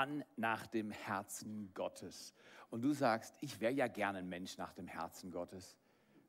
[0.00, 2.32] Mann nach dem Herzen Gottes.
[2.70, 5.76] Und du sagst, ich wäre ja gerne ein Mensch nach dem Herzen Gottes,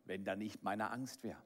[0.03, 1.41] wenn da nicht meine Angst wäre.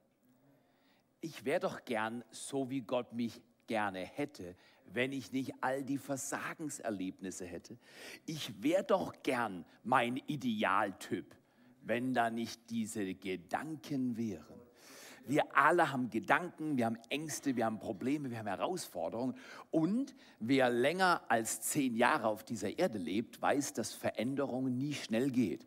[1.22, 4.56] Ich wäre doch gern so, wie Gott mich gerne hätte,
[4.88, 7.78] wenn ich nicht all die Versagenserlebnisse hätte.
[8.26, 11.36] Ich wäre doch gern mein Idealtyp,
[11.84, 14.55] wenn da nicht diese Gedanken wären.
[15.28, 19.36] Wir alle haben Gedanken, wir haben Ängste, wir haben Probleme, wir haben Herausforderungen.
[19.72, 25.32] Und wer länger als zehn Jahre auf dieser Erde lebt, weiß, dass Veränderung nie schnell
[25.32, 25.66] geht.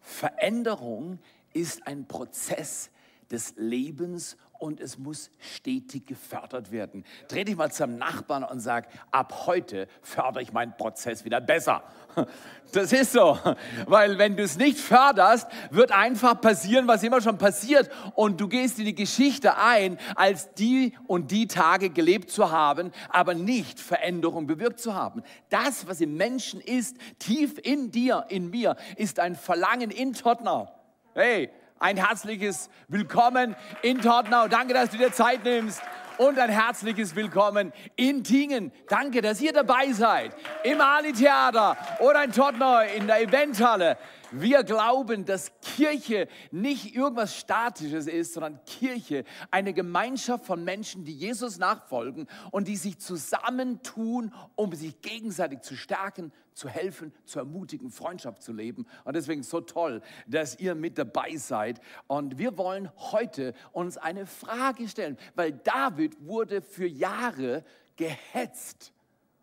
[0.00, 1.18] Veränderung
[1.52, 2.90] ist ein Prozess
[3.30, 7.04] des Lebens und es muss stetig gefördert werden.
[7.28, 11.82] Dreh dich mal zum Nachbarn und sag, ab heute fördere ich meinen Prozess wieder besser.
[12.72, 13.38] Das ist so,
[13.86, 18.48] weil wenn du es nicht förderst, wird einfach passieren, was immer schon passiert und du
[18.48, 23.78] gehst in die Geschichte ein, als die und die Tage gelebt zu haben, aber nicht
[23.78, 25.22] Veränderung bewirkt zu haben.
[25.50, 30.68] Das, was im Menschen ist, tief in dir, in mir, ist ein Verlangen in Tottenau.
[31.14, 34.48] Hey, ein herzliches Willkommen in Tottenau.
[34.48, 35.82] Danke, dass du dir Zeit nimmst.
[36.16, 38.70] Und ein herzliches Willkommen in Tingen.
[38.88, 40.32] Danke, dass ihr dabei seid.
[40.62, 43.98] Im Ali-Theater oder in Tottenau in der Eventhalle.
[44.36, 49.22] Wir glauben, dass Kirche nicht irgendwas Statisches ist, sondern Kirche
[49.52, 55.76] eine Gemeinschaft von Menschen, die Jesus nachfolgen und die sich zusammentun, um sich gegenseitig zu
[55.76, 58.86] stärken, zu helfen, zu ermutigen, Freundschaft zu leben.
[59.04, 61.80] Und deswegen so toll, dass ihr mit dabei seid.
[62.08, 67.64] Und wir wollen heute uns eine Frage stellen, weil David wurde für Jahre
[67.94, 68.92] gehetzt.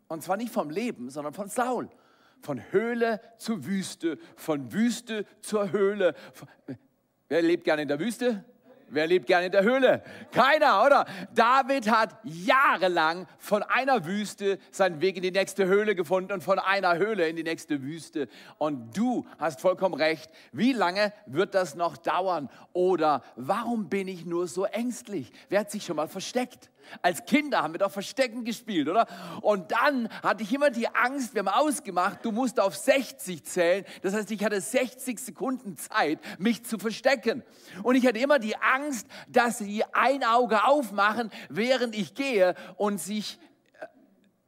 [0.10, 1.90] Und zwar nicht vom Leben, sondern von Saul
[2.42, 6.16] von Höhle zur Wüste, von Wüste zur Höhle.
[7.30, 8.44] Wer lebt gerne in der Wüste?
[8.94, 10.04] Wer lebt gerne in der Höhle?
[10.32, 11.06] Keiner, oder?
[11.34, 16.60] David hat jahrelang von einer Wüste seinen Weg in die nächste Höhle gefunden und von
[16.60, 18.28] einer Höhle in die nächste Wüste.
[18.58, 20.30] Und du hast vollkommen recht.
[20.52, 22.50] Wie lange wird das noch dauern?
[22.74, 25.32] Oder warum bin ich nur so ängstlich?
[25.48, 26.70] Wer hat sich schon mal versteckt?
[27.02, 29.08] Als Kinder haben wir doch Verstecken gespielt, oder?
[29.42, 33.86] Und dann hatte ich immer die Angst, wir haben ausgemacht, du musst auf 60 zählen.
[34.02, 37.44] Das heißt, ich hatte 60 Sekunden Zeit, mich zu verstecken.
[37.84, 43.00] Und ich hatte immer die Angst, dass sie ein Auge aufmachen, während ich gehe und
[43.00, 43.40] sich
[43.80, 43.88] äh,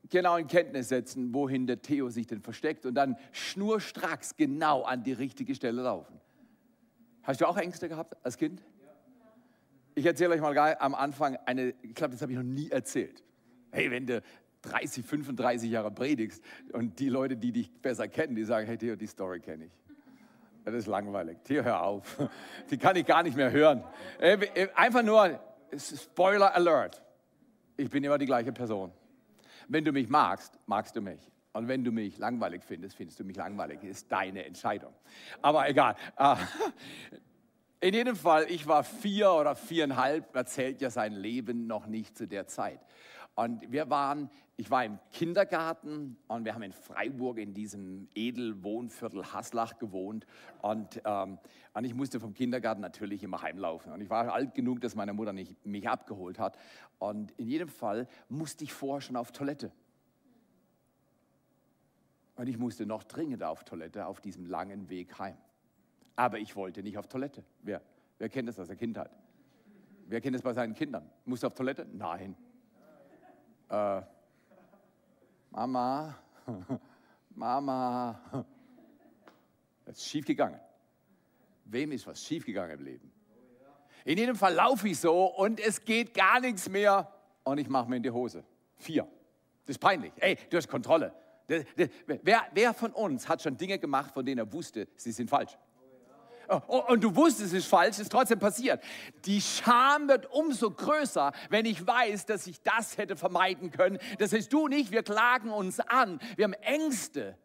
[0.10, 5.04] genau in Kenntnis setzen, wohin der Theo sich denn versteckt und dann schnurstracks genau an
[5.04, 6.20] die richtige Stelle laufen.
[7.24, 8.62] Hast du auch Ängste gehabt als Kind?
[9.96, 13.24] Ich erzähle euch mal am Anfang eine, ich glaube, das habe ich noch nie erzählt.
[13.72, 14.22] Hey, wenn du
[14.64, 18.96] 30, 35 Jahre predigst und die Leute, die dich besser kennen, die sagen, hey Theo,
[18.96, 19.72] die Story kenne ich.
[20.64, 21.38] Das ist langweilig.
[21.44, 22.18] Theo, hör auf.
[22.72, 23.84] Die kann ich gar nicht mehr hören.
[24.18, 25.38] Äh, äh, einfach nur,
[25.78, 27.04] Spoiler Alert.
[27.76, 28.94] Ich bin immer die gleiche Person.
[29.68, 31.20] Wenn du mich magst, magst du mich.
[31.52, 33.84] Und wenn du mich langweilig findest, findest du mich langweilig.
[33.84, 34.94] Ist deine Entscheidung.
[35.42, 35.96] Aber egal.
[37.84, 42.30] In jedem Fall, ich war vier oder viereinhalb, erzählt ja sein Leben noch nicht zu
[42.30, 42.80] der Zeit.
[43.36, 49.34] Und wir waren, ich war im Kindergarten und wir haben in Freiburg in diesem Edelwohnviertel
[49.34, 50.26] Haslach gewohnt.
[50.62, 51.40] Und, ähm,
[51.74, 53.92] und ich musste vom Kindergarten natürlich immer heimlaufen.
[53.92, 56.58] Und ich war alt genug, dass meine Mutter nicht, mich abgeholt hat.
[57.00, 59.74] Und in jedem Fall musste ich vorher schon auf Toilette.
[62.38, 65.36] Und ich musste noch dringend auf Toilette auf diesem langen Weg heim.
[66.16, 67.44] Aber ich wollte nicht auf Toilette.
[67.62, 67.82] Wer,
[68.18, 69.12] wer kennt das aus der Kindheit?
[70.06, 71.10] Wer kennt das bei seinen Kindern?
[71.26, 71.88] Muss auf Toilette?
[71.92, 72.36] Nein.
[73.70, 74.02] Äh,
[75.50, 76.16] Mama,
[77.36, 78.46] Mama.
[79.86, 80.60] Das ist schief gegangen.
[81.66, 83.12] Wem ist was schief gegangen im Leben?
[84.06, 87.12] In jedem Fall laufe ich so und es geht gar nichts mehr
[87.44, 88.44] und ich mache mir in die Hose.
[88.78, 89.08] Vier.
[89.66, 90.12] Das ist peinlich.
[90.18, 91.14] Ey, du hast Kontrolle.
[91.48, 95.58] Wer, wer von uns hat schon Dinge gemacht, von denen er wusste, sie sind falsch?
[96.50, 98.84] Oh, und du wusstest, es ist falsch, es ist trotzdem passiert.
[99.26, 103.98] Die Scham wird umso größer, wenn ich weiß, dass ich das hätte vermeiden können.
[104.20, 106.20] Das heißt, du und ich, wir klagen uns an.
[106.36, 107.38] Wir haben Ängste,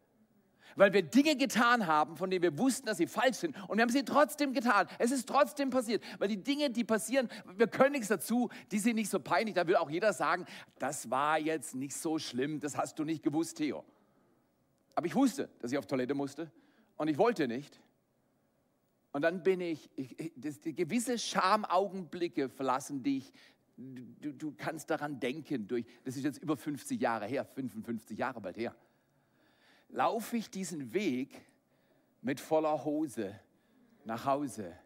[0.75, 3.57] weil wir Dinge getan haben, von denen wir wussten, dass sie falsch sind.
[3.69, 4.87] Und wir haben sie trotzdem getan.
[4.99, 6.03] Es ist trotzdem passiert.
[6.19, 9.55] Weil die Dinge, die passieren, wir können nichts dazu, die sind nicht so peinlich.
[9.55, 10.45] Da will auch jeder sagen,
[10.79, 13.85] das war jetzt nicht so schlimm, das hast du nicht gewusst, Theo.
[14.95, 16.51] Aber ich wusste, dass ich auf Toilette musste
[16.97, 17.81] und ich wollte nicht.
[19.13, 23.33] Und dann bin ich, ich das, gewisse Schamaugenblicke verlassen dich.
[23.77, 28.41] Du, du kannst daran denken, durch, das ist jetzt über 50 Jahre her, 55 Jahre
[28.41, 28.75] bald her.
[29.89, 31.41] Laufe ich diesen Weg
[32.21, 33.39] mit voller Hose
[34.05, 34.77] nach Hause.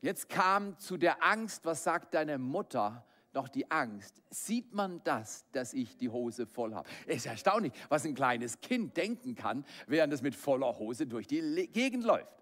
[0.00, 4.20] Jetzt kam zu der Angst, was sagt deine Mutter, noch die Angst.
[4.30, 6.88] Sieht man das, dass ich die Hose voll habe?
[7.06, 11.68] Ist erstaunlich, was ein kleines Kind denken kann, während es mit voller Hose durch die
[11.72, 12.41] Gegend läuft.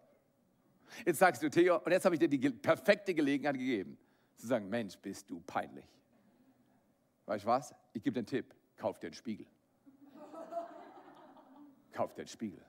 [1.05, 3.99] Jetzt sagst du, Theo, und jetzt habe ich dir die perfekte Gelegenheit gegeben,
[4.37, 5.87] zu sagen, Mensch, bist du peinlich.
[7.27, 7.75] Weißt du was?
[7.93, 9.47] Ich gebe dir einen Tipp, kauf dir einen Spiegel.
[11.93, 12.65] kauf dir einen Spiegel.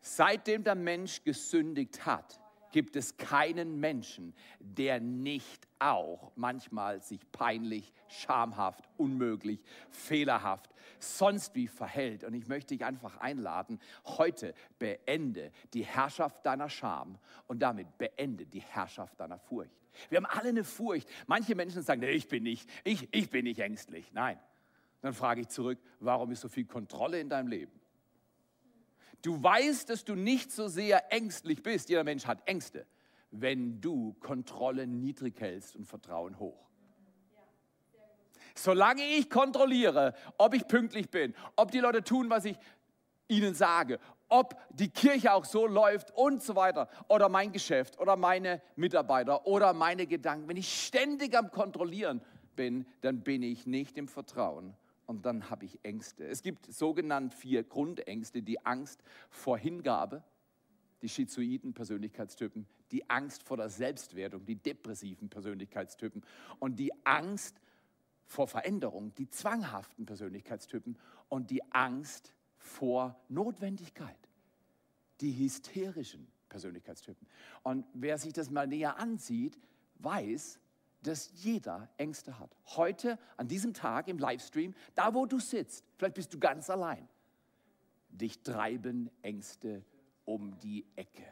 [0.00, 7.92] Seitdem der Mensch gesündigt hat, gibt es keinen Menschen, der nicht auch manchmal sich peinlich,
[8.08, 9.60] schamhaft, unmöglich,
[9.90, 12.24] fehlerhaft, sonst wie verhält.
[12.24, 18.46] Und ich möchte dich einfach einladen, heute beende die Herrschaft deiner Scham und damit beende
[18.46, 19.74] die Herrschaft deiner Furcht.
[20.08, 21.08] Wir haben alle eine Furcht.
[21.26, 24.12] Manche Menschen sagen, nee, ich bin nicht, ich, ich bin nicht ängstlich.
[24.12, 24.38] Nein.
[25.00, 27.72] Dann frage ich zurück, warum ist so viel Kontrolle in deinem Leben?
[29.22, 31.88] Du weißt, dass du nicht so sehr ängstlich bist.
[31.88, 32.86] Jeder Mensch hat Ängste,
[33.30, 36.68] wenn du Kontrolle niedrig hältst und Vertrauen hoch.
[38.54, 42.56] Solange ich kontrolliere, ob ich pünktlich bin, ob die Leute tun, was ich
[43.28, 48.16] ihnen sage, ob die Kirche auch so läuft und so weiter, oder mein Geschäft oder
[48.16, 52.20] meine Mitarbeiter oder meine Gedanken, wenn ich ständig am Kontrollieren
[52.56, 54.74] bin, dann bin ich nicht im Vertrauen
[55.08, 56.26] und dann habe ich Ängste.
[56.26, 60.22] Es gibt sogenannt vier Grundängste, die Angst vor Hingabe,
[61.00, 66.22] die schizoiden Persönlichkeitstypen, die Angst vor der Selbstwertung, die depressiven Persönlichkeitstypen
[66.58, 67.58] und die Angst
[68.26, 70.98] vor Veränderung, die zwanghaften Persönlichkeitstypen
[71.30, 74.28] und die Angst vor Notwendigkeit,
[75.22, 77.26] die hysterischen Persönlichkeitstypen.
[77.62, 79.58] Und wer sich das mal näher ansieht,
[80.00, 80.60] weiß,
[81.02, 82.56] dass jeder Ängste hat.
[82.76, 87.08] Heute, an diesem Tag im Livestream, da wo du sitzt, vielleicht bist du ganz allein,
[88.10, 89.84] dich treiben Ängste
[90.24, 91.24] um die Ecke.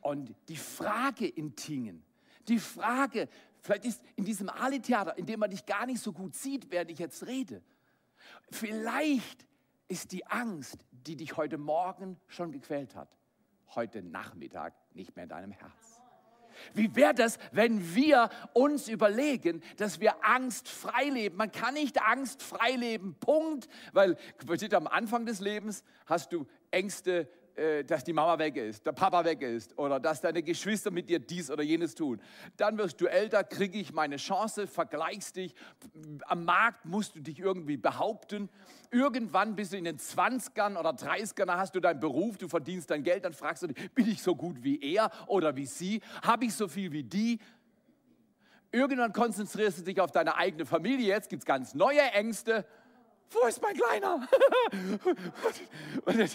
[0.00, 2.04] Und die Frage in Tingen,
[2.46, 3.28] die Frage,
[3.60, 6.90] vielleicht ist in diesem Ali-Theater, in dem man dich gar nicht so gut sieht, während
[6.90, 7.62] ich jetzt rede,
[8.50, 9.46] vielleicht
[9.88, 13.16] ist die Angst, die dich heute Morgen schon gequält hat,
[13.74, 16.02] heute Nachmittag nicht mehr in deinem Herz.
[16.74, 21.36] Wie wäre das, wenn wir uns überlegen, dass wir angstfrei leben?
[21.36, 23.68] Man kann nicht angstfrei leben, Punkt.
[23.92, 24.16] Weil
[24.72, 27.28] am Anfang des Lebens hast du Ängste
[27.86, 31.18] dass die Mama weg ist, der Papa weg ist oder dass deine Geschwister mit dir
[31.18, 32.20] dies oder jenes tun.
[32.56, 35.54] Dann wirst du älter, kriege ich meine Chance, vergleichst dich.
[36.26, 38.48] Am Markt musst du dich irgendwie behaupten.
[38.90, 43.02] Irgendwann bist du in den 20ern oder 30ern, hast du deinen Beruf, du verdienst dein
[43.02, 46.00] Geld, dann fragst du dich, bin ich so gut wie er oder wie sie?
[46.22, 47.40] Habe ich so viel wie die?
[48.70, 52.66] Irgendwann konzentrierst du dich auf deine eigene Familie, jetzt gibt es ganz neue Ängste
[53.30, 54.28] wo ist mein Kleiner?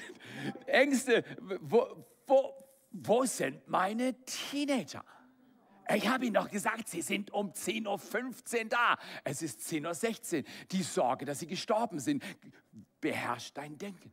[0.65, 1.23] Ängste,
[1.61, 2.53] wo, wo,
[2.91, 5.03] wo sind meine Teenager?
[5.93, 8.97] Ich habe Ihnen doch gesagt, Sie sind um 10.15 Uhr da.
[9.23, 10.43] Es ist 10.16 Uhr.
[10.71, 12.23] Die Sorge, dass Sie gestorben sind,
[13.01, 14.11] beherrscht dein Denken.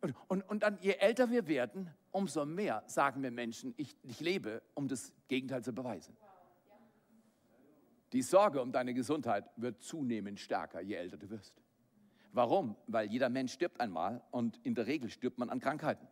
[0.00, 4.20] Und, und, und dann, je älter wir werden, umso mehr sagen wir Menschen, ich, ich
[4.20, 6.16] lebe, um das Gegenteil zu beweisen.
[8.12, 11.54] Die Sorge um deine Gesundheit wird zunehmend stärker, je älter du wirst.
[12.32, 12.76] Warum?
[12.86, 16.08] Weil jeder Mensch stirbt einmal und in der Regel stirbt man an Krankheiten.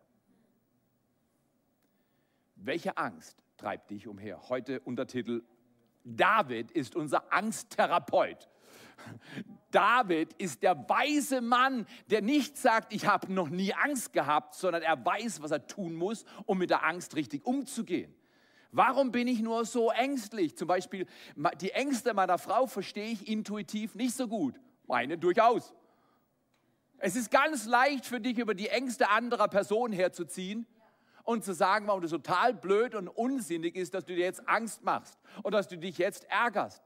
[2.55, 4.49] Welche Angst treibt dich umher?
[4.49, 5.43] Heute Untertitel
[6.03, 8.49] David ist unser Angsttherapeut.
[9.71, 14.83] David ist der weise Mann, der nicht sagt, ich habe noch nie Angst gehabt, sondern
[14.83, 18.13] er weiß, was er tun muss, um mit der Angst richtig umzugehen.
[18.71, 20.55] Warum bin ich nur so ängstlich?
[20.55, 21.07] Zum Beispiel
[21.59, 24.59] die Ängste meiner Frau verstehe ich intuitiv nicht so gut.
[24.87, 25.73] Meine durchaus.
[27.03, 30.67] Es ist ganz leicht für dich, über die Ängste anderer Personen herzuziehen
[31.23, 34.83] und zu sagen, warum das total blöd und unsinnig ist, dass du dir jetzt Angst
[34.83, 36.83] machst und dass du dich jetzt ärgerst.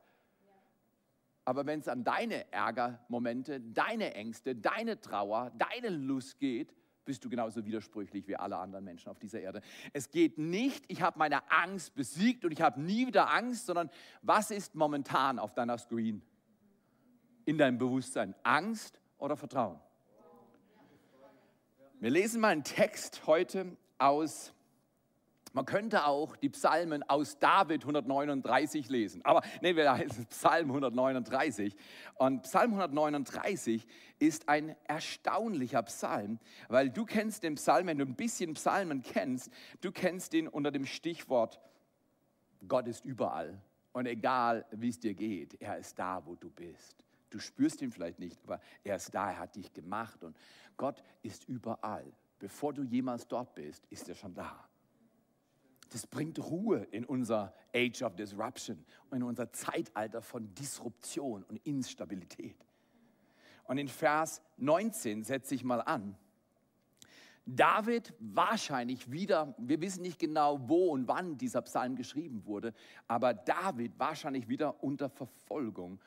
[1.44, 7.30] Aber wenn es an deine Ärgermomente, deine Ängste, deine Trauer, deine Lust geht, bist du
[7.30, 9.62] genauso widersprüchlich wie alle anderen Menschen auf dieser Erde.
[9.92, 13.92] Es geht nicht, ich habe meine Angst besiegt und ich habe nie wieder Angst, sondern
[14.22, 16.22] was ist momentan auf deiner Screen?
[17.44, 18.34] In deinem Bewusstsein?
[18.42, 19.80] Angst oder Vertrauen?
[22.06, 24.54] Wir lesen mal einen Text heute aus,
[25.54, 29.92] man könnte auch die Psalmen aus David 139 lesen, aber nehmen wir
[30.30, 31.76] Psalm 139.
[32.14, 33.88] Und Psalm 139
[34.20, 36.38] ist ein erstaunlicher Psalm,
[36.70, 40.70] weil du kennst den Psalm, wenn du ein bisschen Psalmen kennst, du kennst ihn unter
[40.70, 41.60] dem Stichwort
[42.68, 43.60] Gott ist überall.
[43.94, 47.05] Und egal, wie es dir geht, er ist da, wo du bist.
[47.36, 50.38] Du spürst ihn vielleicht nicht, aber er ist da, er hat dich gemacht und
[50.78, 52.10] Gott ist überall.
[52.40, 54.70] Bevor du jemals dort bist, ist er schon da.
[55.90, 62.56] Das bringt Ruhe in unser Age of Disruption, in unser Zeitalter von Disruption und Instabilität.
[63.66, 66.18] Und in Vers 19 setze ich mal an.
[67.46, 72.74] David wahrscheinlich wieder, wir wissen nicht genau, wo und wann dieser Psalm geschrieben wurde,
[73.10, 76.00] aber David wahrscheinlich wieder unter Verfolgung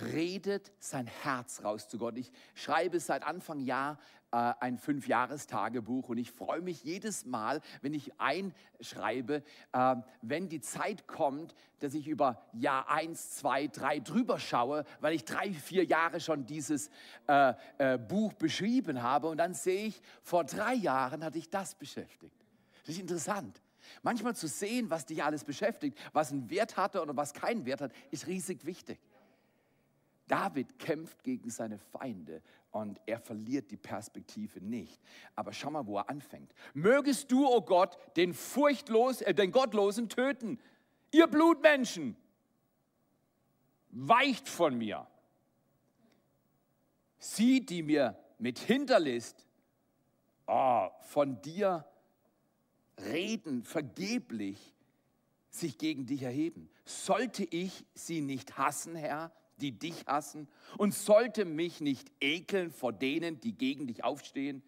[0.00, 2.16] redet sein Herz raus zu Gott.
[2.16, 3.98] Ich schreibe seit Anfang Jahr
[4.32, 10.60] äh, ein Fünfjahrestagebuch und ich freue mich jedes Mal, wenn ich einschreibe, äh, wenn die
[10.60, 15.84] Zeit kommt, dass ich über Jahr eins, zwei, drei drüber schaue, weil ich drei, vier
[15.84, 16.90] Jahre schon dieses
[17.28, 21.74] äh, äh, Buch beschrieben habe und dann sehe ich, vor drei Jahren hatte ich das
[21.74, 22.34] beschäftigt.
[22.84, 23.62] Das ist interessant.
[24.02, 27.80] Manchmal zu sehen, was dich alles beschäftigt, was einen Wert hatte oder was keinen Wert
[27.80, 28.98] hat, ist riesig wichtig.
[30.28, 35.00] David kämpft gegen seine Feinde und er verliert die Perspektive nicht.
[35.34, 36.52] Aber schau mal, wo er anfängt.
[36.74, 40.58] Mögest du, o oh Gott, den furchtlos, äh, den Gottlosen töten.
[41.12, 42.16] Ihr Blutmenschen,
[43.90, 45.06] weicht von mir.
[47.18, 49.46] Sie, die mir mit Hinterlist
[50.46, 51.86] oh, von dir
[52.98, 54.74] reden, vergeblich
[55.50, 56.68] sich gegen dich erheben.
[56.84, 59.32] Sollte ich sie nicht hassen, Herr?
[59.56, 60.48] Die dich hassen
[60.78, 64.62] und sollte mich nicht ekeln vor denen, die gegen dich aufstehen?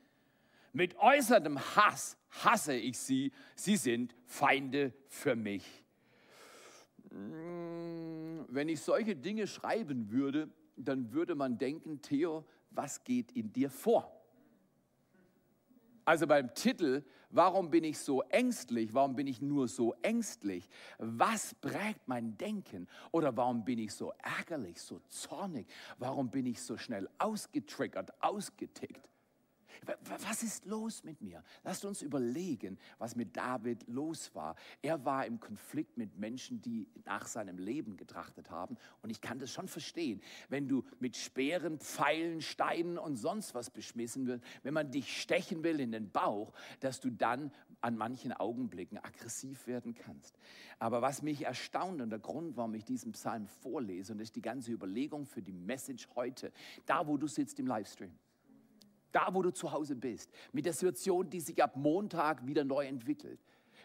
[0.73, 5.65] Mit äußerem Hass hasse ich sie, sie sind Feinde für mich.
[7.11, 13.53] Hm, wenn ich solche Dinge schreiben würde, dann würde man denken, Theo, was geht in
[13.53, 14.15] dir vor?
[16.05, 18.95] Also beim Titel, warum bin ich so ängstlich?
[18.95, 20.69] Warum bin ich nur so ängstlich?
[20.99, 22.89] Was prägt mein Denken?
[23.13, 25.67] Oder warum bin ich so ärgerlich, so zornig?
[25.99, 29.09] Warum bin ich so schnell ausgetriggert, ausgetickt?
[30.23, 31.43] Was ist los mit mir?
[31.65, 34.57] Lasst uns überlegen, was mit David los war.
[34.83, 38.77] Er war im Konflikt mit Menschen, die nach seinem Leben getrachtet haben.
[39.03, 43.71] Und ich kann das schon verstehen, wenn du mit Speeren, Pfeilen, Steinen und sonst was
[43.71, 48.33] beschmissen wirst, wenn man dich stechen will in den Bauch, dass du dann an manchen
[48.33, 50.37] Augenblicken aggressiv werden kannst.
[50.79, 54.37] Aber was mich erstaunt und der Grund, warum ich diesen Psalm vorlese, und das ist
[54.37, 56.53] die ganze Überlegung für die Message heute,
[56.87, 58.13] da wo du sitzt im Livestream
[59.13, 62.87] da wo du zu Hause bist, mit der Situation, die sich ab Montag wieder neu
[62.87, 63.41] entwickelt.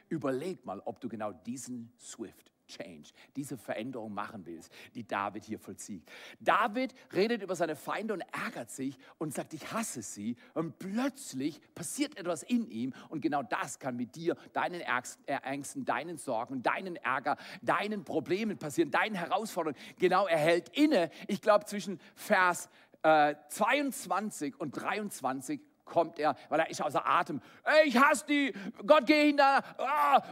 [0.09, 5.59] Überleg mal, ob du genau diesen Swift Change, diese Veränderung machen willst, die David hier
[5.59, 6.03] vollzieht.
[6.39, 10.35] David redet über seine Feinde und ärgert sich und sagt, ich hasse sie.
[10.53, 16.17] Und plötzlich passiert etwas in ihm und genau das kann mit dir, deinen Ängsten, deinen
[16.17, 19.79] Sorgen, deinen Ärger, deinen Problemen passieren, deinen Herausforderungen.
[19.99, 21.09] Genau, er hält inne.
[21.27, 22.69] Ich glaube, zwischen Vers
[23.03, 27.41] äh, 22 und 23 kommt er, weil er ist außer Atem.
[27.85, 28.53] Ich hasse die,
[28.85, 29.63] Gott geh hinter.
[29.77, 30.23] Ah.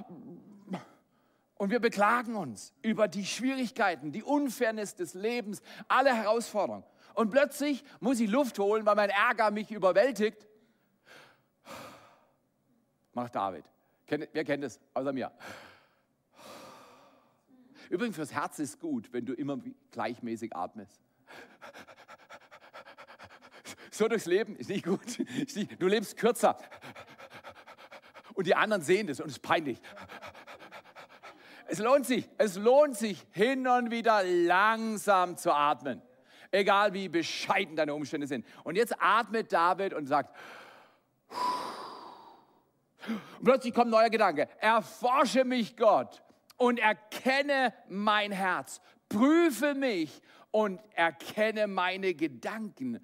[1.56, 6.86] Und wir beklagen uns über die Schwierigkeiten, die Unfairness des Lebens, alle Herausforderungen.
[7.14, 10.48] Und plötzlich muss ich Luft holen, weil mein Ärger mich überwältigt.
[13.14, 13.66] Macht David.
[14.08, 14.80] Wer kennt es?
[14.94, 15.32] Außer mir.
[17.90, 19.60] Übrigens, fürs Herz ist gut, wenn du immer
[19.92, 21.02] gleichmäßig atmest
[24.02, 25.00] so durchs Leben ist nicht gut.
[25.80, 26.58] Du lebst kürzer.
[28.34, 29.80] Und die anderen sehen das und es ist peinlich.
[31.68, 36.02] Es lohnt sich, es lohnt sich, hin und wieder langsam zu atmen.
[36.50, 38.46] Egal wie bescheiden deine Umstände sind.
[38.64, 40.36] Und jetzt atmet David und sagt,
[43.08, 44.50] und plötzlich kommt ein neuer Gedanke.
[44.60, 46.24] Erforsche mich, Gott,
[46.58, 48.82] und erkenne mein Herz.
[49.10, 53.00] Prüfe mich und erkenne meine Gedanken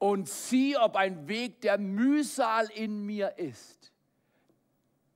[0.00, 3.92] und sieh, ob ein Weg der Mühsal in mir ist.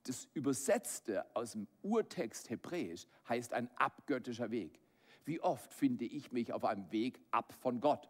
[0.03, 4.79] Das Übersetzte aus dem Urtext Hebräisch heißt ein abgöttischer Weg.
[5.25, 8.07] Wie oft finde ich mich auf einem Weg ab von Gott?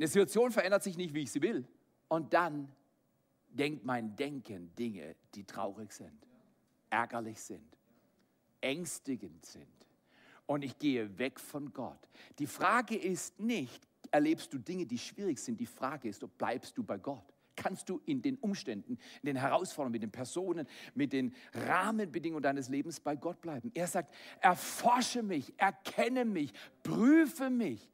[0.00, 1.64] Eine Situation verändert sich nicht, wie ich sie will.
[2.08, 2.74] Und dann
[3.48, 6.26] denkt mein Denken Dinge, die traurig sind,
[6.90, 7.78] ärgerlich sind,
[8.60, 9.82] ängstigend sind
[10.52, 11.98] und ich gehe weg von Gott.
[12.38, 15.58] Die Frage ist nicht, erlebst du Dinge, die schwierig sind.
[15.58, 17.24] Die Frage ist, ob bleibst du bei Gott.
[17.56, 22.68] Kannst du in den Umständen, in den Herausforderungen, mit den Personen, mit den Rahmenbedingungen deines
[22.68, 23.70] Lebens bei Gott bleiben?
[23.74, 27.90] Er sagt, erforsche mich, erkenne mich, prüfe mich.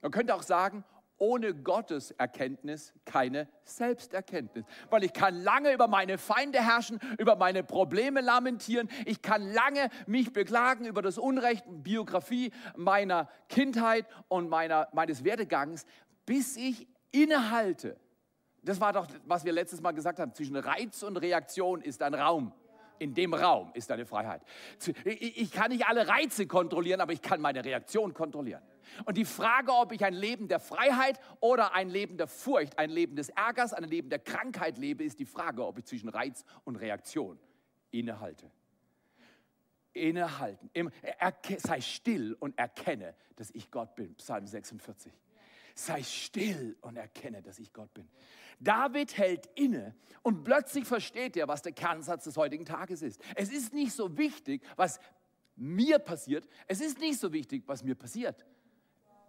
[0.00, 0.84] Man könnte auch sagen,
[1.22, 4.64] ohne Gottes Erkenntnis keine Selbsterkenntnis.
[4.90, 9.88] Weil ich kann lange über meine Feinde herrschen, über meine Probleme lamentieren, ich kann lange
[10.06, 15.86] mich beklagen über das Unrecht, Biografie meiner Kindheit und meiner, meines Werdegangs,
[16.26, 17.96] bis ich innehalte,
[18.64, 20.34] Das war doch, was wir letztes Mal gesagt haben.
[20.34, 22.52] Zwischen Reiz und Reaktion ist ein Raum.
[22.98, 24.42] In dem Raum ist deine Freiheit.
[25.04, 28.62] Ich kann nicht alle Reize kontrollieren, aber ich kann meine Reaktion kontrollieren.
[29.04, 32.90] Und die Frage, ob ich ein Leben der Freiheit oder ein Leben der Furcht, ein
[32.90, 36.44] Leben des Ärgers, ein Leben der Krankheit lebe, ist die Frage, ob ich zwischen Reiz
[36.64, 37.38] und Reaktion
[37.90, 38.50] innehalte.
[39.92, 40.70] Innehalten.
[41.58, 44.14] Sei still und erkenne, dass ich Gott bin.
[44.14, 45.12] Psalm 46
[45.74, 48.08] sei still und erkenne, dass ich Gott bin.
[48.60, 53.20] David hält inne und plötzlich versteht er, was der Kernsatz des heutigen Tages ist.
[53.34, 55.00] Es ist nicht so wichtig, was
[55.56, 56.46] mir passiert.
[56.66, 58.44] Es ist nicht so wichtig, was mir passiert.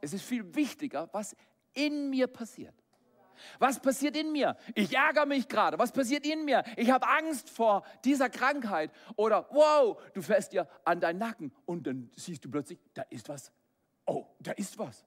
[0.04, 1.34] Es ist viel wichtiger, was
[1.74, 2.76] in mir passiert.
[3.58, 4.58] Was passiert in mir?
[4.76, 5.80] Ich ärgere mich gerade.
[5.80, 6.62] Was passiert in mir?
[6.76, 8.92] Ich habe Angst vor dieser Krankheit.
[9.16, 13.30] Oder wow, du fährst dir an deinen Nacken und dann siehst du plötzlich, da ist
[13.30, 13.54] was.
[14.06, 15.06] Oh, da ist was.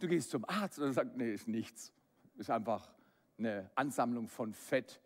[0.00, 1.90] Du gehst zum Arzt und er sagt, nee, ist nichts.
[2.36, 2.92] Ist einfach
[3.38, 5.00] eine Ansammlung von Fett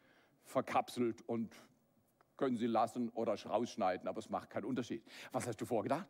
[0.45, 1.55] verkapselt und
[2.37, 5.05] können Sie lassen oder rausschneiden, aber es macht keinen Unterschied.
[5.33, 6.07] Was hast du vorgedacht?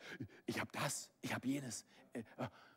[0.47, 1.85] Ich habe das, ich habe jenes.
[2.13, 2.23] Äh,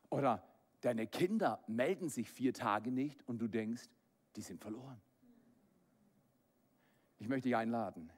[0.10, 0.44] oder
[0.82, 3.90] deine Kinder melden sich vier Tage nicht und du denkst,
[4.36, 5.02] die sind verloren.
[7.18, 8.12] Ich möchte dich einladen.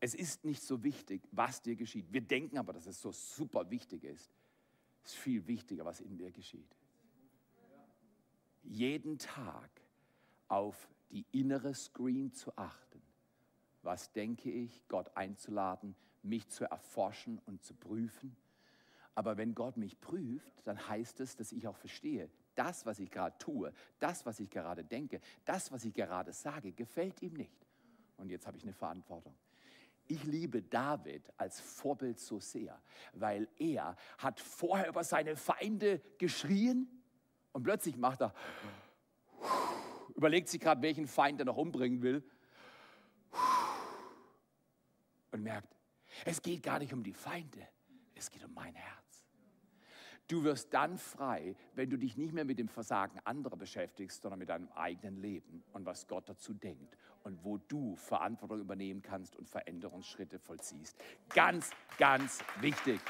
[0.00, 2.12] Es ist nicht so wichtig, was dir geschieht.
[2.12, 4.30] Wir denken aber, dass es so super wichtig ist
[5.06, 6.76] ist viel wichtiger, was in mir geschieht.
[8.62, 9.70] Jeden Tag
[10.48, 13.00] auf die innere Screen zu achten.
[13.86, 15.94] Was denke ich, Gott einzuladen,
[16.24, 18.36] mich zu erforschen und zu prüfen.
[19.14, 23.12] Aber wenn Gott mich prüft, dann heißt es, dass ich auch verstehe, das, was ich
[23.12, 27.64] gerade tue, das, was ich gerade denke, das, was ich gerade sage, gefällt ihm nicht.
[28.16, 29.36] Und jetzt habe ich eine Verantwortung.
[30.08, 36.88] Ich liebe David als Vorbild so sehr, weil er hat vorher über seine Feinde geschrien
[37.52, 38.34] und plötzlich macht er,
[40.16, 42.24] überlegt sich gerade, welchen Feind er noch umbringen will
[45.36, 45.76] und merkt,
[46.24, 47.66] es geht gar nicht um die Feinde,
[48.14, 48.96] es geht um mein Herz.
[50.28, 54.40] Du wirst dann frei, wenn du dich nicht mehr mit dem Versagen anderer beschäftigst, sondern
[54.40, 59.36] mit deinem eigenen Leben und was Gott dazu denkt und wo du Verantwortung übernehmen kannst
[59.36, 60.96] und Veränderungsschritte vollziehst.
[61.28, 63.00] Ganz, ganz wichtig.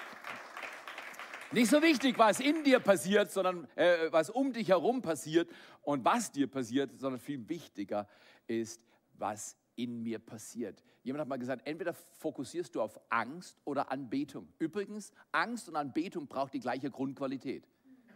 [1.53, 5.51] Nicht so wichtig, was in dir passiert, sondern äh, was um dich herum passiert
[5.83, 8.07] und was dir passiert, sondern viel wichtiger
[8.47, 8.83] ist,
[9.15, 10.83] was in mir passiert.
[11.03, 14.49] Jemand hat mal gesagt, entweder fokussierst du auf Angst oder Anbetung.
[14.59, 17.69] Übrigens, Angst und Anbetung braucht die gleiche Grundqualität,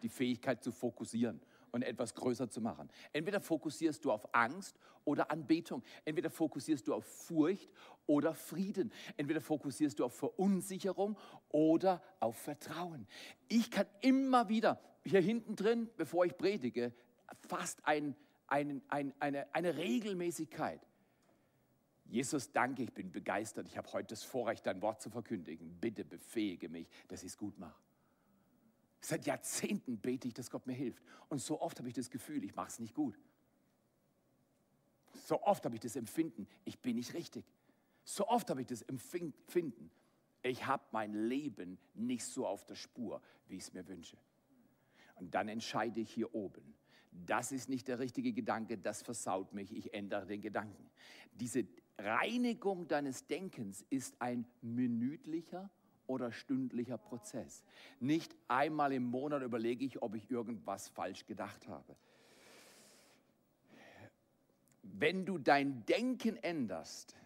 [0.03, 2.89] die Fähigkeit zu fokussieren und etwas größer zu machen.
[3.13, 5.83] Entweder fokussierst du auf Angst oder Anbetung.
[6.05, 7.71] Entweder fokussierst du auf Furcht
[8.07, 8.93] oder Frieden.
[9.17, 11.17] Entweder fokussierst du auf Verunsicherung
[11.51, 13.07] oder auf Vertrauen.
[13.49, 16.93] Ich kann immer wieder hier hinten drin, bevor ich predige,
[17.49, 18.17] fast ein,
[18.49, 20.90] ein, ein, eine, eine Regelmäßigkeit
[22.11, 23.69] Jesus, danke, ich bin begeistert.
[23.69, 25.79] Ich habe heute das Vorrecht, dein Wort zu verkündigen.
[25.81, 27.81] Bitte befähige mich, dass ich es gut mache.
[29.01, 31.05] Seit Jahrzehnten bete ich, dass Gott mir hilft.
[31.29, 33.17] Und so oft habe ich das Gefühl, ich mache es nicht gut.
[35.15, 37.45] So oft habe ich das Empfinden, ich bin nicht richtig.
[38.05, 39.91] So oft habe ich das Empfinden,
[40.43, 44.17] ich habe mein Leben nicht so auf der Spur, wie ich es mir wünsche.
[45.15, 46.75] Und dann entscheide ich hier oben,
[47.13, 50.91] das ist nicht der richtige Gedanke, das versaut mich, ich ändere den Gedanken.
[51.33, 51.67] Diese
[52.05, 55.71] Reinigung deines Denkens ist ein minütlicher
[56.07, 57.65] oder stündlicher Prozess.
[58.01, 61.97] Nicht einmal im Monat überlege ich, ob ich irgendwas falsch gedacht habe.
[64.83, 67.17] Wenn du dein Denken änderst,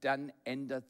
[0.00, 0.86] dann änderst,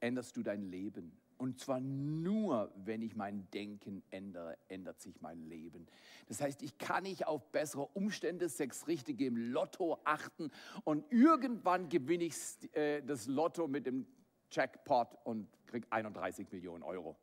[0.00, 1.16] änderst du dein Leben.
[1.38, 5.86] Und zwar nur, wenn ich mein Denken ändere, ändert sich mein Leben.
[6.26, 10.50] Das heißt, ich kann nicht auf bessere Umstände, sechs Richtige im Lotto achten
[10.84, 12.36] und irgendwann gewinne ich
[12.74, 14.06] äh, das Lotto mit dem
[14.50, 17.16] Jackpot und kriege 31 Millionen Euro.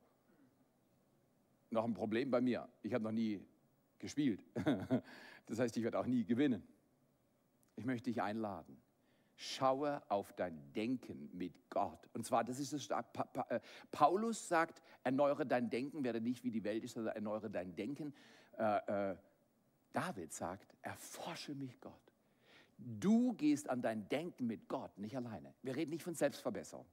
[1.69, 2.67] Noch ein Problem bei mir.
[2.83, 3.41] Ich habe noch nie
[3.99, 4.43] gespielt.
[5.47, 6.63] Das heißt, ich werde auch nie gewinnen.
[7.75, 8.81] Ich möchte dich einladen
[9.43, 12.07] Schaue auf dein Denken mit Gott.
[12.13, 12.87] Und zwar, das ist das
[13.49, 17.75] äh, Paulus sagt, erneuere dein Denken, werde nicht wie die Welt ist, sondern erneuere dein
[17.75, 18.13] Denken.
[18.59, 19.15] Äh, äh,
[19.93, 22.13] David sagt, erforsche mich Gott.
[22.77, 25.55] Du gehst an dein Denken mit Gott, nicht alleine.
[25.63, 26.85] Wir reden nicht von Selbstverbesserung,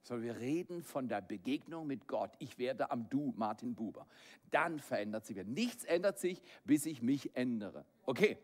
[0.00, 2.30] sondern wir reden von der Begegnung mit Gott.
[2.38, 4.06] Ich werde am Du, Martin Buber.
[4.50, 5.36] Dann verändert sich.
[5.44, 7.84] Nichts ändert sich, bis ich mich ändere.
[8.06, 8.38] Okay,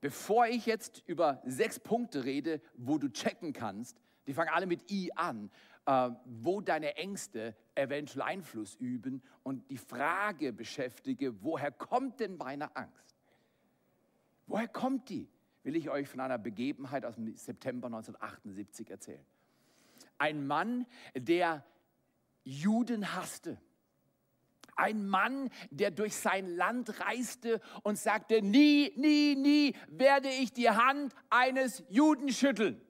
[0.00, 4.90] Bevor ich jetzt über sechs Punkte rede, wo du checken kannst, die fangen alle mit
[4.90, 5.50] I an,
[5.86, 12.74] äh, wo deine Ängste eventuell Einfluss üben und die Frage beschäftige, woher kommt denn meine
[12.76, 13.16] Angst?
[14.46, 15.28] Woher kommt die?
[15.62, 19.24] Will ich euch von einer Begebenheit aus dem September 1978 erzählen.
[20.16, 21.64] Ein Mann, der
[22.44, 23.60] Juden hasste.
[24.80, 30.70] Ein Mann, der durch sein Land reiste und sagte, nie, nie, nie werde ich die
[30.70, 32.80] Hand eines Juden schütteln.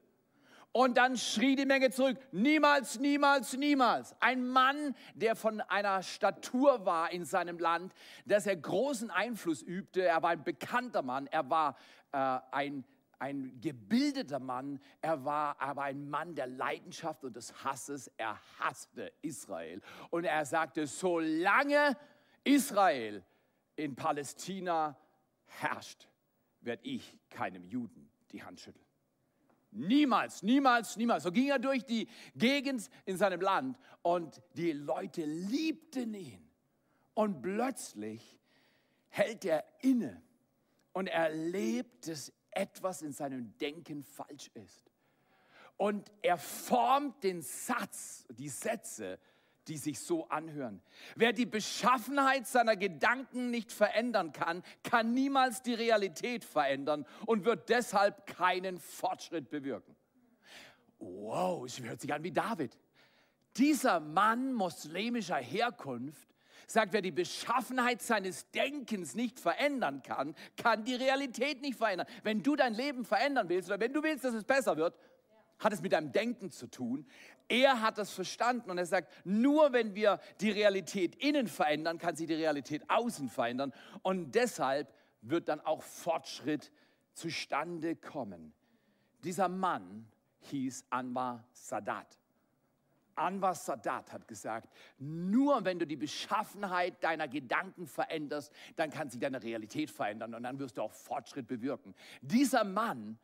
[0.73, 4.15] Und dann schrie die Menge zurück, niemals, niemals, niemals.
[4.21, 7.93] Ein Mann, der von einer Statur war in seinem Land,
[8.25, 10.05] dass er großen Einfluss übte.
[10.05, 11.77] Er war ein bekannter Mann, er war
[12.13, 12.85] äh, ein,
[13.21, 18.11] ein gebildeter Mann, er war aber ein Mann der Leidenschaft und des Hasses.
[18.17, 19.81] Er hasste Israel.
[20.11, 21.97] Und er sagte, solange
[22.45, 23.25] Israel
[23.77, 24.99] in Palästina
[25.45, 26.09] herrscht,
[26.61, 28.85] werde ich keinem Juden die Hand schütteln.
[29.73, 31.23] Niemals, niemals, niemals.
[31.23, 36.51] So ging er durch die Gegend in seinem Land und die Leute liebten ihn.
[37.15, 38.41] Und plötzlich
[39.09, 40.23] hält er inne
[40.93, 44.91] und erlebt, dass etwas in seinem Denken falsch ist.
[45.77, 49.19] Und er formt den Satz, die Sätze,
[49.67, 50.83] die sich so anhören.
[51.17, 57.69] Wer die Beschaffenheit seiner Gedanken nicht verändern kann, kann niemals die Realität verändern und wird
[57.69, 59.97] deshalb keinen Fortschritt bewirken.
[60.99, 62.77] Wow, es hört sich an wie David.
[63.57, 66.29] Dieser Mann muslimischer Herkunft
[66.71, 72.07] sagt, wer die Beschaffenheit seines Denkens nicht verändern kann, kann die Realität nicht verändern.
[72.23, 74.97] Wenn du dein Leben verändern willst oder wenn du willst, dass es besser wird,
[75.59, 77.07] hat es mit deinem Denken zu tun.
[77.49, 82.17] Er hat das verstanden und er sagt, nur wenn wir die Realität innen verändern, kann
[82.17, 83.73] sich die Realität außen verändern.
[84.03, 86.73] Und deshalb wird dann auch Fortschritt
[87.13, 88.55] zustande kommen.
[89.25, 90.07] Dieser Mann
[90.39, 92.20] hieß Anwar Sadat.
[93.15, 94.69] Anwar Sadat hat gesagt,
[94.99, 100.43] nur wenn du die Beschaffenheit deiner Gedanken veränderst, dann kann sich deine Realität verändern und
[100.43, 101.95] dann wirst du auch Fortschritt bewirken.
[102.21, 103.19] Dieser Mann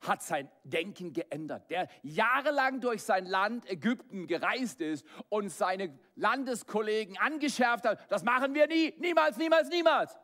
[0.00, 7.18] hat sein Denken geändert, der jahrelang durch sein Land Ägypten gereist ist und seine Landeskollegen
[7.18, 10.18] angeschärft hat, das machen wir nie, niemals, niemals, niemals,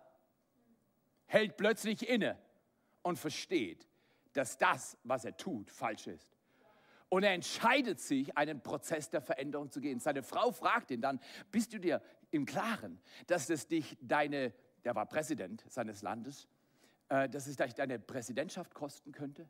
[1.26, 2.38] hält plötzlich inne
[3.02, 3.86] und versteht,
[4.32, 6.37] dass das, was er tut, falsch ist.
[7.08, 9.98] Und er entscheidet sich, einen Prozess der Veränderung zu gehen.
[9.98, 14.52] Seine Frau fragt ihn dann, bist du dir im Klaren, dass es dich deine,
[14.84, 16.48] der war Präsident seines Landes,
[17.08, 19.48] äh, dass es dich deine Präsidentschaft kosten könnte?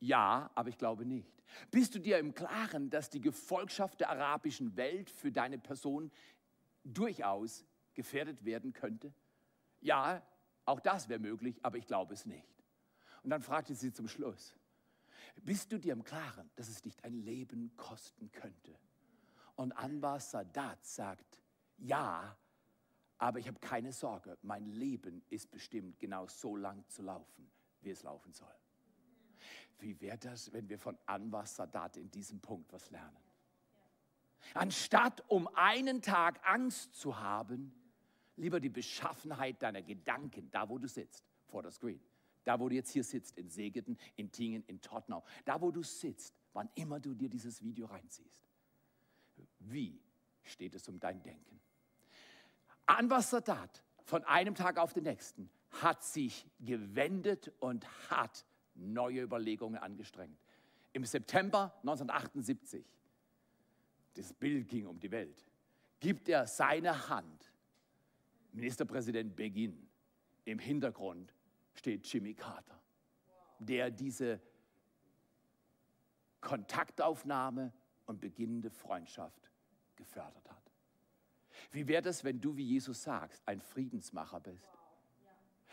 [0.00, 1.42] Ja, aber ich glaube nicht.
[1.70, 6.10] Bist du dir im Klaren, dass die Gefolgschaft der arabischen Welt für deine Person
[6.82, 9.12] durchaus gefährdet werden könnte?
[9.80, 10.22] Ja,
[10.64, 12.48] auch das wäre möglich, aber ich glaube es nicht.
[13.22, 14.54] Und dann fragte sie zum Schluss,
[15.42, 18.78] bist du dir im Klaren, dass es dich ein Leben kosten könnte?
[19.56, 21.42] Und Anwar Sadat sagt,
[21.78, 22.36] ja,
[23.18, 27.90] aber ich habe keine Sorge, mein Leben ist bestimmt genau so lang zu laufen, wie
[27.90, 28.54] es laufen soll.
[29.78, 33.16] Wie wäre das, wenn wir von Anwar Sadat in diesem Punkt was lernen?
[34.52, 37.72] Anstatt um einen Tag Angst zu haben,
[38.36, 42.00] lieber die Beschaffenheit deiner Gedanken, da wo du sitzt, vor der Screen,
[42.44, 45.82] da wo du jetzt hier sitzt, in Segeten, in Tingen, in Tottenau, da wo du
[45.82, 48.48] sitzt, wann immer du dir dieses Video reinziehst.
[49.58, 50.00] Wie
[50.42, 51.60] steht es um dein Denken?
[52.86, 59.78] Anwar Sadat von einem Tag auf den nächsten hat sich gewendet und hat neue Überlegungen
[59.78, 60.38] angestrengt.
[60.92, 62.84] Im September 1978,
[64.14, 65.44] das Bild ging um die Welt,
[65.98, 67.52] gibt er seine Hand
[68.52, 69.88] Ministerpräsident Begin.
[70.44, 71.33] Im Hintergrund
[71.74, 72.80] steht Jimmy Carter,
[73.58, 74.40] der diese
[76.40, 77.72] Kontaktaufnahme
[78.06, 79.50] und beginnende Freundschaft
[79.96, 80.70] gefördert hat.
[81.70, 84.74] Wie wäre das, wenn du, wie Jesus sagst, ein Friedensmacher bist?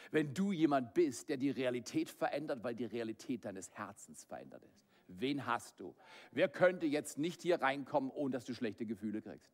[0.09, 4.81] wenn du jemand bist, der die Realität verändert, weil die Realität deines Herzens verändert ist.
[5.07, 5.93] Wen hast du?
[6.31, 9.51] Wer könnte jetzt nicht hier reinkommen, ohne dass du schlechte Gefühle kriegst?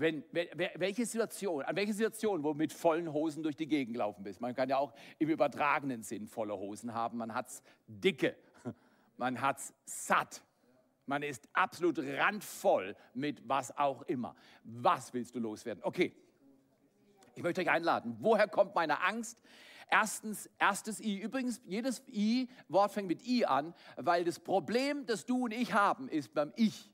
[0.00, 4.22] Wenn, welche Situation, an welche Situation, wo du mit vollen Hosen durch die Gegend gelaufen
[4.22, 4.40] bist?
[4.40, 7.18] Man kann ja auch im übertragenen Sinn volle Hosen haben.
[7.18, 8.36] Man hat es dicke,
[9.16, 10.44] man hat es satt.
[11.06, 14.36] Man ist absolut randvoll mit was auch immer.
[14.62, 15.82] Was willst du loswerden?
[15.82, 16.14] Okay,
[17.34, 18.18] ich möchte euch einladen.
[18.20, 19.36] Woher kommt meine Angst?
[19.90, 21.18] Erstens, erstes I.
[21.18, 26.08] Übrigens, jedes I-Wort fängt mit I an, weil das Problem, das du und ich haben,
[26.08, 26.88] ist beim Ich.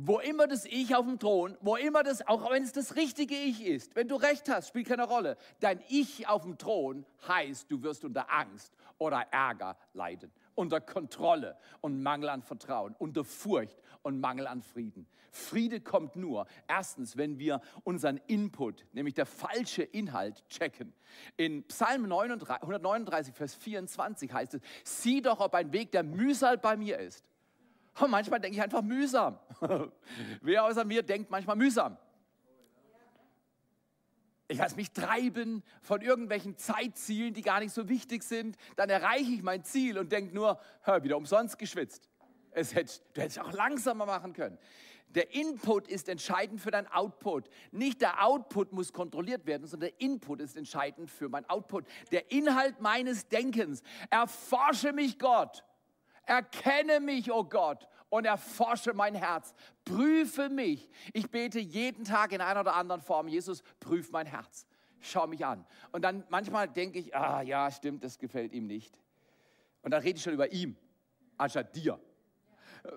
[0.00, 3.34] Wo immer das Ich auf dem Thron, wo immer das, auch wenn es das richtige
[3.34, 5.36] Ich ist, wenn du recht hast, spielt keine Rolle.
[5.58, 11.56] Dein Ich auf dem Thron heißt, du wirst unter Angst oder Ärger leiden unter Kontrolle
[11.80, 15.06] und Mangel an Vertrauen, unter Furcht und Mangel an Frieden.
[15.30, 20.92] Friede kommt nur, erstens, wenn wir unseren Input, nämlich der falsche Inhalt, checken.
[21.36, 26.76] In Psalm 139, Vers 24 heißt es, sieh doch, ob ein Weg der Mühsal bei
[26.76, 27.27] mir ist.
[28.00, 29.38] Und manchmal denke ich einfach mühsam.
[30.40, 31.96] Wer außer mir denkt manchmal mühsam?
[34.50, 38.56] Ich lasse mich treiben von irgendwelchen Zeitzielen, die gar nicht so wichtig sind.
[38.76, 42.08] Dann erreiche ich mein Ziel und denke nur, hör, wieder umsonst geschwitzt.
[42.52, 44.58] Es hätte, du hättest auch langsamer machen können.
[45.10, 47.48] Der Input ist entscheidend für dein Output.
[47.72, 51.86] Nicht der Output muss kontrolliert werden, sondern der Input ist entscheidend für mein Output.
[52.10, 53.82] Der Inhalt meines Denkens.
[54.10, 55.64] Erforsche mich, Gott.
[56.28, 59.54] Erkenne mich, oh Gott, und erforsche mein Herz.
[59.86, 60.90] Prüfe mich.
[61.14, 64.66] Ich bete jeden Tag in einer oder anderen Form, Jesus, prüf mein Herz.
[65.00, 65.64] Schau mich an.
[65.90, 68.94] Und dann manchmal denke ich, ah ja, stimmt, das gefällt ihm nicht.
[69.80, 70.76] Und dann rede ich schon über ihm,
[71.38, 71.98] anstatt dir.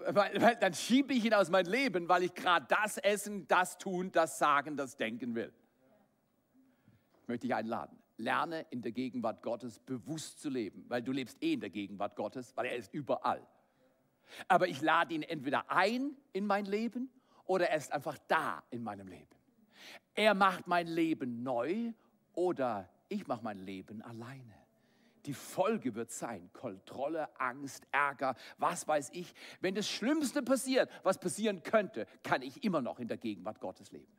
[0.07, 3.77] Weil, weil dann schiebe ich ihn aus meinem Leben, weil ich gerade das essen, das
[3.77, 5.53] tun, das sagen, das denken will.
[7.21, 8.00] Ich möchte dich einladen.
[8.21, 12.15] Lerne in der Gegenwart Gottes bewusst zu leben, weil du lebst eh in der Gegenwart
[12.15, 13.45] Gottes, weil er ist überall.
[14.47, 17.09] Aber ich lade ihn entweder ein in mein Leben
[17.45, 19.35] oder er ist einfach da in meinem Leben.
[20.13, 21.93] Er macht mein Leben neu
[22.33, 24.61] oder ich mache mein Leben alleine.
[25.25, 29.33] Die Folge wird sein Kontrolle, Angst, Ärger, was weiß ich.
[29.59, 33.91] Wenn das Schlimmste passiert, was passieren könnte, kann ich immer noch in der Gegenwart Gottes
[33.91, 34.11] leben.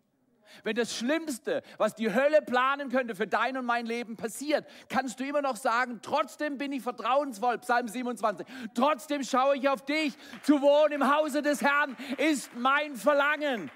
[0.65, 5.21] Wenn das Schlimmste, was die Hölle planen könnte für dein und mein Leben passiert, kannst
[5.21, 8.47] du immer noch sagen, trotzdem bin ich vertrauensvoll, Psalm 27.
[8.75, 10.15] Trotzdem schaue ich auf dich.
[10.43, 13.71] Zu wohnen im Hause des Herrn ist mein Verlangen.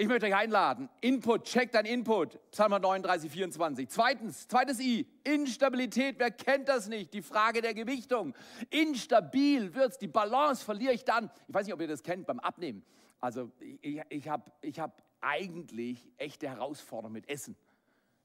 [0.00, 0.88] Ich möchte euch einladen.
[1.00, 2.38] Input, check dein Input.
[2.52, 3.88] Psalm 39, 24.
[3.88, 6.20] Zweitens, zweites I, Instabilität.
[6.20, 7.12] Wer kennt das nicht?
[7.12, 8.32] Die Frage der Gewichtung.
[8.70, 11.32] Instabil wird's, die Balance verliere ich dann.
[11.48, 12.84] Ich weiß nicht, ob ihr das kennt beim Abnehmen.
[13.20, 13.50] Also
[13.80, 17.56] ich, ich habe ich hab eigentlich echte Herausforderungen mit Essen.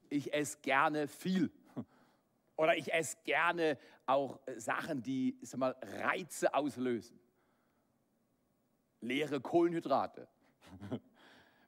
[0.08, 1.50] Ich esse gerne viel.
[2.56, 7.18] Oder ich esse gerne auch Sachen, die sag mal, Reize auslösen.
[9.00, 10.28] Leere Kohlenhydrate.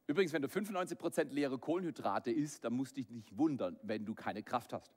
[0.07, 4.15] Übrigens, wenn du 95% leere Kohlenhydrate isst, dann musst du dich nicht wundern, wenn du
[4.15, 4.95] keine Kraft hast.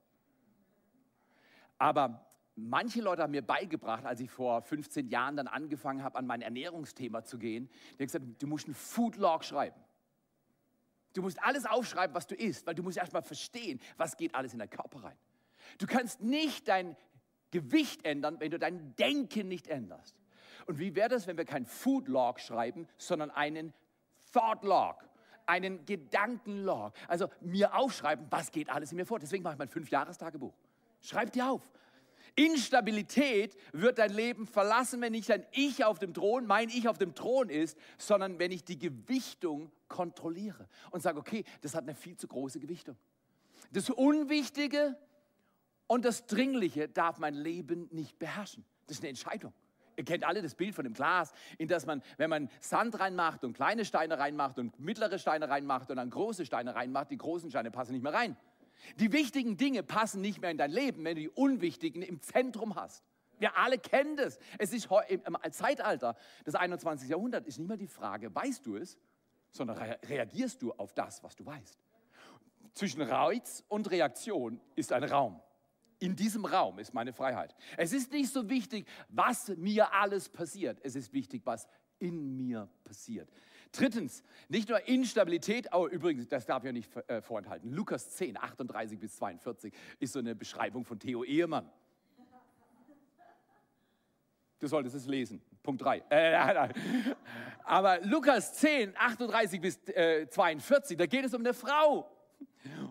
[1.80, 2.29] Aber
[2.68, 6.42] manche Leute haben mir beigebracht, als ich vor 15 Jahren dann angefangen habe, an mein
[6.42, 9.80] Ernährungsthema zu gehen, die haben gesagt, du musst einen Food Log schreiben.
[11.14, 14.54] Du musst alles aufschreiben, was du isst, weil du musst erstmal verstehen, was geht alles
[14.54, 15.18] in deinen Körper rein.
[15.78, 16.96] Du kannst nicht dein
[17.52, 20.16] Gewicht ändern, wenn du dein Denken nicht änderst.
[20.68, 23.74] Und wie wäre das, wenn wir keinen Food Log schreiben, sondern einen
[24.32, 25.10] Thought Log?
[25.50, 26.94] einen Gedankenlog.
[27.08, 29.18] Also mir aufschreiben, was geht alles in mir vor.
[29.18, 30.54] Deswegen mache ich mein Fünf-Jahres-Tagebuch.
[31.02, 31.72] Schreib dir auf.
[32.36, 36.98] Instabilität wird dein Leben verlassen, wenn nicht dein Ich auf dem Thron, mein Ich auf
[36.98, 41.96] dem Thron ist, sondern wenn ich die Gewichtung kontrolliere und sage, okay, das hat eine
[41.96, 42.96] viel zu große Gewichtung.
[43.72, 44.98] Das Unwichtige
[45.88, 48.66] und das Dringliche darf mein Leben nicht beherrschen.
[48.88, 49.54] Das ist eine Entscheidung.
[50.00, 53.44] Ihr kennt alle das Bild von dem Glas, in das man, wenn man Sand reinmacht
[53.44, 57.50] und kleine Steine reinmacht und mittlere Steine reinmacht und dann große Steine reinmacht, die großen
[57.50, 58.38] Steine passen nicht mehr rein.
[59.00, 62.76] Die wichtigen Dinge passen nicht mehr in dein Leben, wenn du die unwichtigen im Zentrum
[62.76, 63.04] hast.
[63.40, 64.38] Wir alle kennen das.
[64.58, 66.16] Es ist im Zeitalter
[66.46, 67.10] des 21.
[67.10, 68.98] Jahrhunderts ist nicht mehr die Frage, weißt du es,
[69.52, 71.80] sondern reagierst du auf das, was du weißt.
[72.74, 75.42] Zwischen Reiz und Reaktion ist ein Raum.
[76.00, 77.56] In diesem Raum ist meine Freiheit.
[77.76, 80.80] Es ist nicht so wichtig, was mir alles passiert.
[80.84, 83.30] Es ist wichtig, was in mir passiert.
[83.72, 87.72] Drittens, nicht nur Instabilität, aber übrigens, das darf ich ja nicht äh, vorenthalten.
[87.72, 91.70] Lukas 10, 38 bis 42 ist so eine Beschreibung von Theo Ehemann.
[94.58, 95.42] Du solltest es lesen.
[95.62, 96.04] Punkt 3.
[96.10, 96.34] Äh,
[97.64, 102.10] aber Lukas 10, 38 bis äh, 42, da geht es um eine Frau.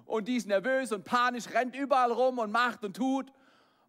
[0.06, 3.32] Und die ist nervös und panisch, rennt überall rum und macht und tut.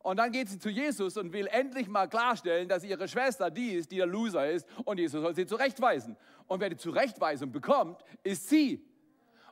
[0.01, 3.71] Und dann geht sie zu Jesus und will endlich mal klarstellen, dass ihre Schwester die
[3.71, 4.65] ist, die der Loser ist.
[4.85, 6.15] Und Jesus soll sie zurechtweisen.
[6.47, 8.85] Und wer die Zurechtweisung bekommt, ist sie.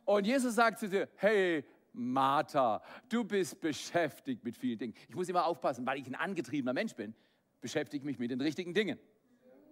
[0.05, 4.93] Und Jesus sagt zu ihr, hey, Martha, du bist beschäftigt mit vielen Dingen.
[5.09, 7.13] Ich muss immer aufpassen, weil ich ein angetriebener Mensch bin,
[7.59, 8.99] beschäftige ich mich mit den richtigen Dingen.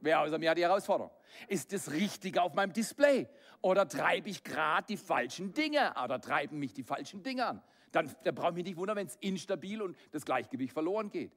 [0.02, 1.12] Wer außer mir hat die Herausforderung?
[1.48, 3.28] Ist das Richtige auf meinem Display?
[3.62, 5.94] Oder treibe ich gerade die falschen Dinge?
[6.04, 7.64] Oder treiben mich die falschen Dinge an?
[7.96, 11.32] Dann, dann brauche ich mich nicht wundern, wenn es instabil und das Gleichgewicht verloren geht.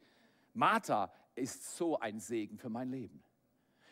[0.55, 3.23] Martha ist so ein Segen für mein Leben.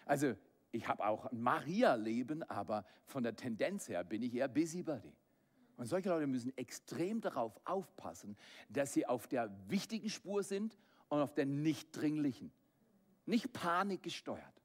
[0.05, 0.35] Also,
[0.73, 5.13] ich habe auch ein Maria-Leben, aber von der Tendenz her bin ich eher Busybody.
[5.77, 8.37] Und solche Leute müssen extrem darauf aufpassen,
[8.69, 10.77] dass sie auf der wichtigen Spur sind
[11.09, 12.51] und auf der nicht dringlichen.
[13.27, 14.56] Nicht panikgesteuert.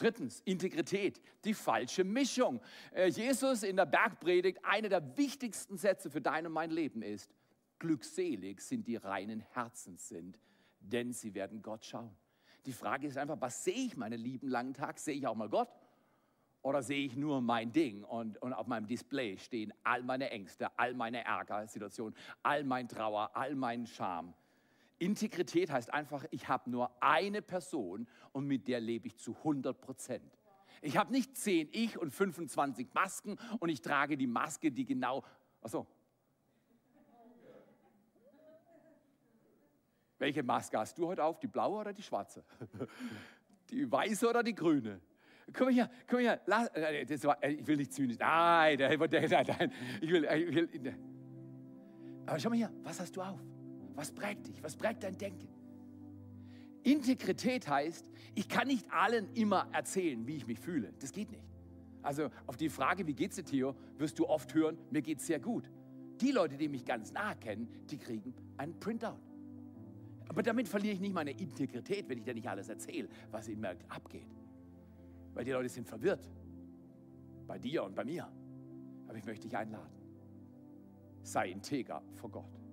[0.00, 2.60] Drittens, Integrität, die falsche Mischung.
[2.92, 7.34] Äh, Jesus in der Bergpredigt, einer der wichtigsten Sätze für dein und mein Leben ist,
[7.78, 10.38] glückselig sind die reinen Herzens sind,
[10.80, 12.16] denn sie werden Gott schauen.
[12.64, 14.98] Die Frage ist einfach, was sehe ich meinen lieben langen Tag?
[14.98, 15.68] Sehe ich auch mal Gott?
[16.62, 20.76] Oder sehe ich nur mein Ding und, und auf meinem Display stehen all meine Ängste,
[20.76, 24.34] all meine Ärgersituationen, all mein Trauer, all mein Scham?
[24.98, 29.80] Integrität heißt einfach, ich habe nur eine Person und mit der lebe ich zu 100
[29.80, 30.38] Prozent.
[30.82, 35.24] Ich habe nicht 10 Ich und 25 Masken und ich trage die Maske, die genau.
[35.60, 35.86] Achso.
[40.18, 41.38] Welche Maske hast du heute auf?
[41.40, 42.44] Die blaue oder die schwarze?
[43.70, 45.00] Die weiße oder die grüne?
[45.52, 46.40] Komm her, komm her.
[46.46, 48.16] Lass, äh, das war, äh, ich will nicht zynisch.
[48.16, 49.72] Nein, nein, nein, nein.
[50.00, 50.96] Ich will, ich will.
[52.26, 53.40] Aber schau mal hier, was hast du auf?
[53.96, 54.62] Was prägt dich?
[54.62, 55.48] Was prägt dein Denken?
[56.84, 60.92] Integrität heißt, ich kann nicht allen immer erzählen, wie ich mich fühle.
[61.00, 61.42] Das geht nicht.
[62.02, 65.40] Also auf die Frage, wie geht's dir, Theo, wirst du oft hören, mir geht's sehr
[65.40, 65.68] gut.
[66.20, 69.18] Die Leute, die mich ganz nah kennen, die kriegen einen Printout.
[70.28, 73.60] Aber damit verliere ich nicht meine Integrität, wenn ich dir nicht alles erzähle, was in
[73.60, 74.28] mir abgeht.
[75.34, 76.30] Weil die Leute sind verwirrt.
[77.46, 78.28] Bei dir und bei mir.
[79.08, 79.92] Aber ich möchte dich einladen.
[81.22, 82.65] Sei integer vor Gott.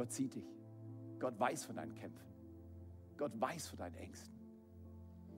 [0.00, 0.56] Gott sieht dich.
[1.18, 2.26] Gott weiß von deinen Kämpfen.
[3.18, 4.32] Gott weiß von deinen Ängsten.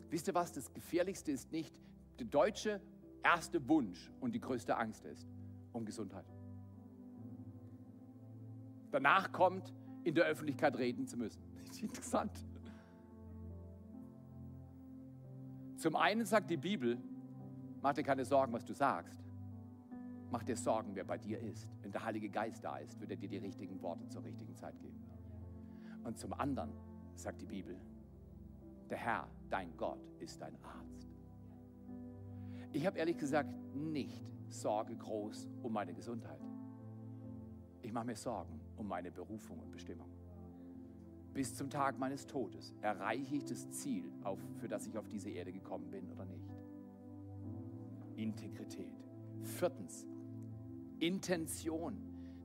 [0.09, 0.53] Wisst ihr was?
[0.53, 1.75] Das Gefährlichste ist nicht
[2.21, 2.81] der deutsche
[3.25, 5.27] erste Wunsch und die größte Angst ist
[5.73, 6.33] um Gesundheit.
[8.93, 11.43] Danach kommt, in der Öffentlichkeit reden zu müssen.
[11.67, 12.47] Das ist interessant.
[15.75, 16.99] Zum einen sagt die Bibel,
[17.81, 19.22] mach dir keine Sorgen, was du sagst.
[20.33, 21.69] Mach dir Sorgen, wer bei dir ist.
[21.83, 24.81] Wenn der Heilige Geist da ist, wird er dir die richtigen Worte zur richtigen Zeit
[24.81, 24.99] geben.
[26.05, 26.73] Und zum anderen
[27.15, 27.77] sagt die Bibel,
[28.89, 31.07] der Herr, dein Gott, ist dein Arzt.
[32.73, 36.41] Ich habe ehrlich gesagt nicht Sorge groß um meine Gesundheit.
[37.83, 40.09] Ich mache mir Sorgen um meine Berufung und Bestimmung.
[41.35, 45.29] Bis zum Tag meines Todes erreiche ich das Ziel, auf, für das ich auf diese
[45.29, 46.49] Erde gekommen bin oder nicht.
[48.17, 49.05] Integrität.
[49.43, 50.07] Viertens,
[51.03, 51.97] Intention.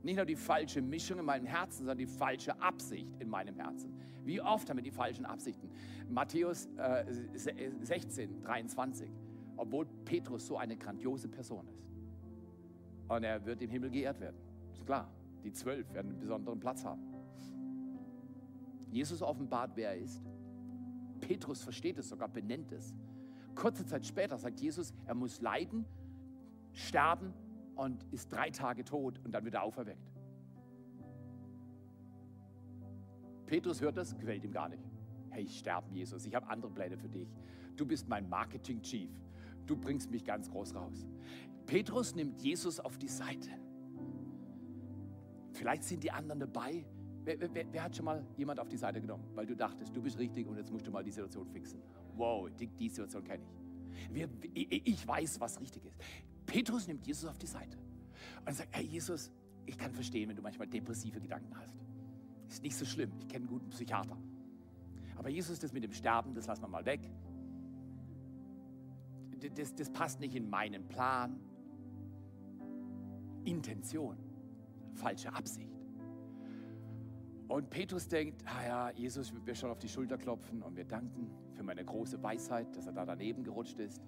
[0.02, 3.94] Nicht nur die falsche Mischung in meinem Herzen, sondern die falsche Absicht in meinem Herzen.
[4.24, 5.70] Wie oft haben wir die falschen Absichten?
[6.08, 7.04] Matthäus äh,
[7.80, 9.10] 16, 23.
[9.56, 11.88] Obwohl Petrus so eine grandiose Person ist.
[13.08, 14.36] Und er wird im Himmel geehrt werden.
[14.72, 15.10] Ist klar.
[15.44, 17.02] Die zwölf werden einen besonderen Platz haben.
[18.90, 20.22] Jesus offenbart, wer er ist.
[21.20, 22.94] Petrus versteht es sogar, benennt es.
[23.54, 25.84] Kurze Zeit später sagt Jesus, er muss leiden,
[26.72, 27.32] sterben
[27.78, 30.12] und ist drei Tage tot und dann wieder auferweckt.
[33.46, 34.82] Petrus hört das, gefällt ihm gar nicht.
[35.30, 37.28] Hey, ich sterbe, Jesus, ich habe andere Pläne für dich.
[37.76, 39.10] Du bist mein Marketing-Chief.
[39.64, 41.06] Du bringst mich ganz groß raus.
[41.66, 43.50] Petrus nimmt Jesus auf die Seite.
[45.52, 46.84] Vielleicht sind die anderen dabei.
[47.24, 50.02] Wer, wer, wer, hat schon mal jemand auf die Seite genommen, weil du dachtest, du
[50.02, 51.80] bist richtig und jetzt musst du mal die Situation fixen?
[52.16, 54.14] Wow, die, die Situation kenne ich.
[54.14, 55.98] Wir, ich weiß, was richtig ist.
[56.48, 57.76] Petrus nimmt Jesus auf die Seite
[58.46, 59.30] und sagt, hey Jesus,
[59.66, 61.76] ich kann verstehen, wenn du manchmal depressive Gedanken hast.
[62.48, 64.16] Ist nicht so schlimm, ich kenne einen guten Psychiater.
[65.16, 67.00] Aber Jesus, das mit dem Sterben, das lassen wir mal weg.
[69.56, 71.38] Das, das passt nicht in meinen Plan.
[73.44, 74.16] Intention,
[74.94, 75.76] falsche Absicht.
[77.46, 80.84] Und Petrus denkt, ah ja, Jesus wird mir schon auf die Schulter klopfen und wir
[80.86, 84.00] danken für meine große Weisheit, dass er da daneben gerutscht ist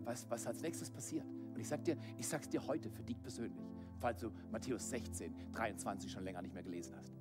[0.00, 1.26] was, was als nächstes passiert.
[1.26, 3.62] Und ich sage dir, ich sage es dir heute für dich persönlich,
[3.98, 7.12] falls du Matthäus 16, 23 schon länger nicht mehr gelesen hast.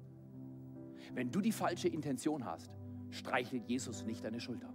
[1.13, 2.71] Wenn du die falsche Intention hast,
[3.09, 4.73] streichelt Jesus nicht deine Schulter.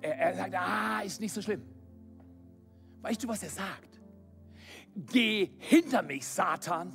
[0.00, 1.62] Er, er sagt, ah, ist nicht so schlimm.
[3.00, 4.00] Weißt du, was er sagt?
[4.94, 6.92] Geh hinter mich, Satan.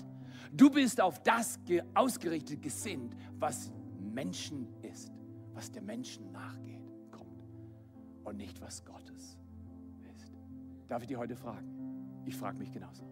[0.53, 1.59] Du bist auf das
[1.93, 5.11] ausgerichtet gesinnt, was Menschen ist,
[5.53, 6.76] was der Menschen nachgeht
[8.27, 9.37] und nicht, was Gottes
[10.13, 10.31] ist.
[10.89, 12.21] Darf ich dir heute fragen?
[12.25, 13.05] Ich frage mich genauso.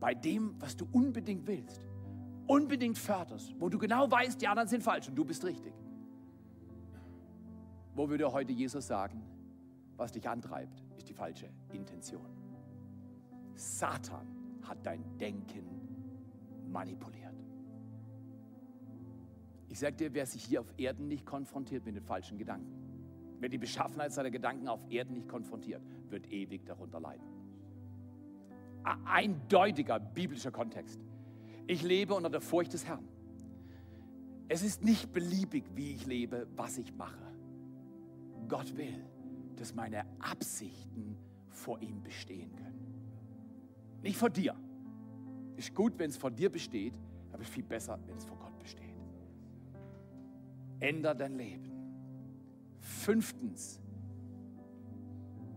[0.00, 1.80] Bei dem, was du unbedingt willst,
[2.48, 5.72] unbedingt förderst, wo du genau weißt, die anderen sind falsch und du bist richtig.
[7.94, 9.22] Wo würde heute Jesus sagen,
[9.96, 12.26] was dich antreibt, ist die falsche Intention.
[13.54, 14.26] Satan
[14.62, 15.66] hat dein Denken
[16.68, 17.36] manipuliert.
[19.68, 22.81] Ich sage dir, wer sich hier auf Erden nicht konfrontiert mit den falschen Gedanken,
[23.42, 27.26] Wer die Beschaffenheit seiner Gedanken auf Erden nicht konfrontiert, wird ewig darunter leiden.
[28.84, 31.00] eindeutiger biblischer Kontext.
[31.66, 33.08] Ich lebe unter der Furcht des Herrn.
[34.48, 37.34] Es ist nicht beliebig, wie ich lebe, was ich mache.
[38.46, 39.04] Gott will,
[39.56, 41.16] dass meine Absichten
[41.48, 42.94] vor ihm bestehen können.
[44.02, 44.54] Nicht vor dir.
[45.56, 46.94] Ist gut, wenn es vor dir besteht,
[47.32, 48.94] aber viel besser, wenn es vor Gott besteht.
[50.78, 51.71] Änder dein Leben.
[52.82, 53.80] Fünftens,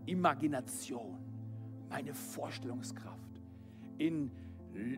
[0.06, 1.18] Imagination,
[1.88, 3.40] meine Vorstellungskraft.
[3.98, 4.30] In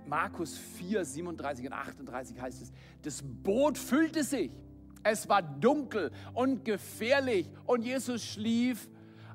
[0.07, 2.73] Markus 4, 37 und 38 heißt es,
[3.03, 4.51] das Boot füllte sich.
[5.03, 8.89] Es war dunkel und gefährlich und Jesus schlief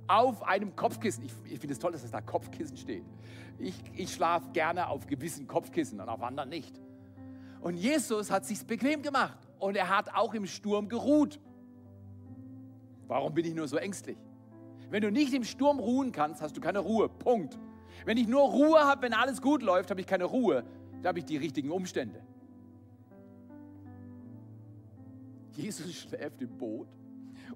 [0.07, 1.23] auf einem Kopfkissen.
[1.23, 3.05] Ich, ich finde es toll, dass es da Kopfkissen steht.
[3.57, 6.79] Ich, ich schlafe gerne auf gewissen Kopfkissen und auf anderen nicht.
[7.61, 11.39] Und Jesus hat sich bequem gemacht und er hat auch im Sturm geruht.
[13.07, 14.17] Warum bin ich nur so ängstlich?
[14.89, 17.09] Wenn du nicht im Sturm ruhen kannst, hast du keine Ruhe.
[17.09, 17.57] Punkt.
[18.05, 20.63] Wenn ich nur Ruhe habe, wenn alles gut läuft, habe ich keine Ruhe.
[21.01, 22.21] Da habe ich die richtigen Umstände.
[25.51, 26.87] Jesus schläft im Boot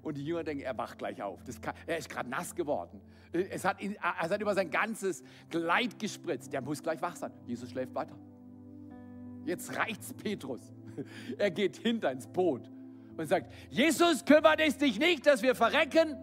[0.02, 1.40] und die Jünger denken, er wacht gleich auf.
[1.60, 3.00] Kann, er ist gerade nass geworden.
[3.32, 6.52] Es hat, ihn, es hat über sein ganzes Kleid gespritzt.
[6.52, 7.32] Der muss gleich wach sein.
[7.46, 8.16] Jesus schläft weiter.
[9.44, 10.60] Jetzt reicht's Petrus.
[11.38, 12.68] Er geht hinter ins Boot
[13.18, 16.16] und sagt, Jesus, kümmert es dich nicht, dass wir verrecken?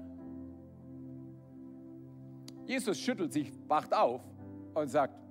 [2.65, 4.21] Jesus schüttelt sich, wacht auf
[4.73, 5.21] und sagt,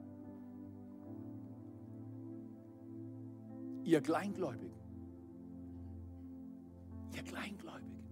[3.82, 4.78] ihr Kleingläubigen,
[7.16, 8.04] ihr Kleingläubigen,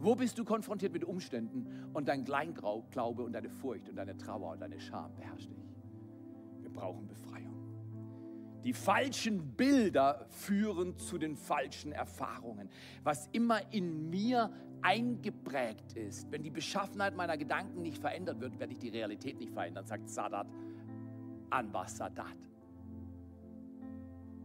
[0.00, 4.52] wo bist du konfrontiert mit Umständen und dein Kleinglaube und deine Furcht und deine Trauer
[4.52, 5.64] und deine Scham beherrscht dich?
[6.60, 7.53] Wir brauchen Befreiung.
[8.64, 12.70] Die falschen Bilder führen zu den falschen Erfahrungen.
[13.02, 14.50] Was immer in mir
[14.80, 19.52] eingeprägt ist, wenn die Beschaffenheit meiner Gedanken nicht verändert wird, werde ich die Realität nicht
[19.52, 20.46] verändern, sagt Sadat
[21.50, 22.36] Anwar Sadat.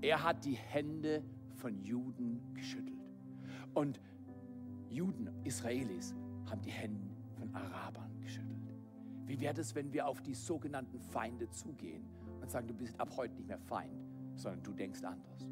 [0.02, 1.24] Er hat die Hände
[1.56, 3.00] von Juden geschüttelt.
[3.74, 4.00] Und
[4.90, 6.16] Juden, Israelis,
[6.50, 8.50] haben die Hände von Arabern geschüttelt.
[9.26, 12.04] Wie wäre es, wenn wir auf die sogenannten Feinde zugehen
[12.42, 14.09] und sagen, du bist ab heute nicht mehr Feind,
[14.40, 15.48] sondern du denkst anders.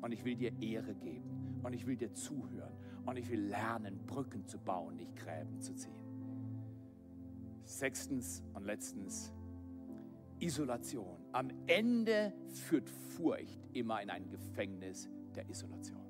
[0.00, 2.74] Und ich will dir Ehre geben und ich will dir zuhören
[3.06, 5.94] und ich will lernen, Brücken zu bauen, nicht Gräben zu ziehen.
[7.64, 9.32] Sechstens und letztens,
[10.40, 11.24] Isolation.
[11.32, 16.04] Am Ende führt Furcht immer in ein Gefängnis der Isolation.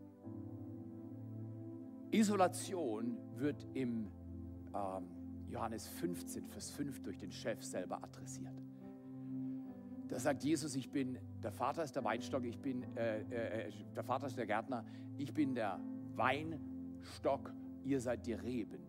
[2.10, 4.10] Isolation wird im
[4.74, 5.08] ähm,
[5.48, 8.60] Johannes 15, Vers 5 durch den Chef selber adressiert.
[10.08, 13.20] Da sagt Jesus, ich bin, der Vater ist der Weinstock, ich bin, äh,
[13.66, 14.84] äh, der Vater ist der Gärtner,
[15.16, 15.80] ich bin der
[16.14, 17.52] Weinstock,
[17.84, 18.82] ihr seid die Reben.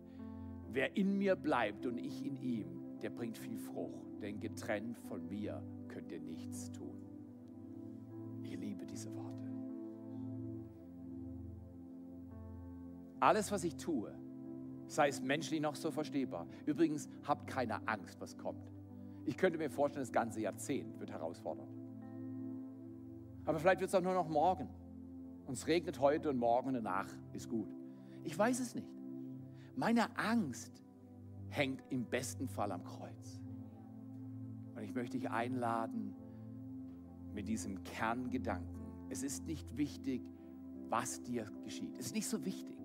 [0.70, 5.26] Wer in mir bleibt und ich in ihm, der bringt viel Frucht, denn getrennt von
[5.28, 7.00] mir könnt ihr nichts tun.
[8.42, 9.50] Ich liebe diese Worte.
[13.20, 14.12] Alles, was ich tue,
[14.86, 16.46] sei es menschlich noch so verstehbar.
[16.66, 18.75] Übrigens, habt keine Angst, was kommt.
[19.26, 21.68] Ich könnte mir vorstellen, das ganze Jahrzehnt wird herausfordernd.
[23.44, 24.68] Aber vielleicht wird es auch nur noch morgen.
[25.46, 27.68] Und es regnet heute und morgen und danach ist gut.
[28.22, 28.88] Ich weiß es nicht.
[29.74, 30.82] Meine Angst
[31.48, 33.40] hängt im besten Fall am Kreuz.
[34.76, 36.14] Und ich möchte dich einladen
[37.34, 38.80] mit diesem Kerngedanken.
[39.08, 40.22] Es ist nicht wichtig,
[40.88, 41.98] was dir geschieht.
[41.98, 42.76] Es ist nicht so wichtig,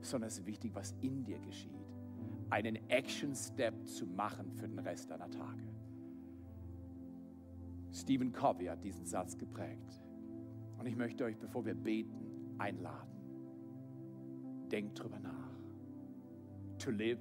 [0.00, 1.83] sondern es ist wichtig, was in dir geschieht
[2.50, 5.62] einen Action-Step zu machen für den Rest deiner Tage.
[7.92, 10.00] Stephen Covey hat diesen Satz geprägt.
[10.78, 13.14] Und ich möchte euch, bevor wir beten, einladen.
[14.70, 15.50] Denkt drüber nach.
[16.78, 17.20] To live,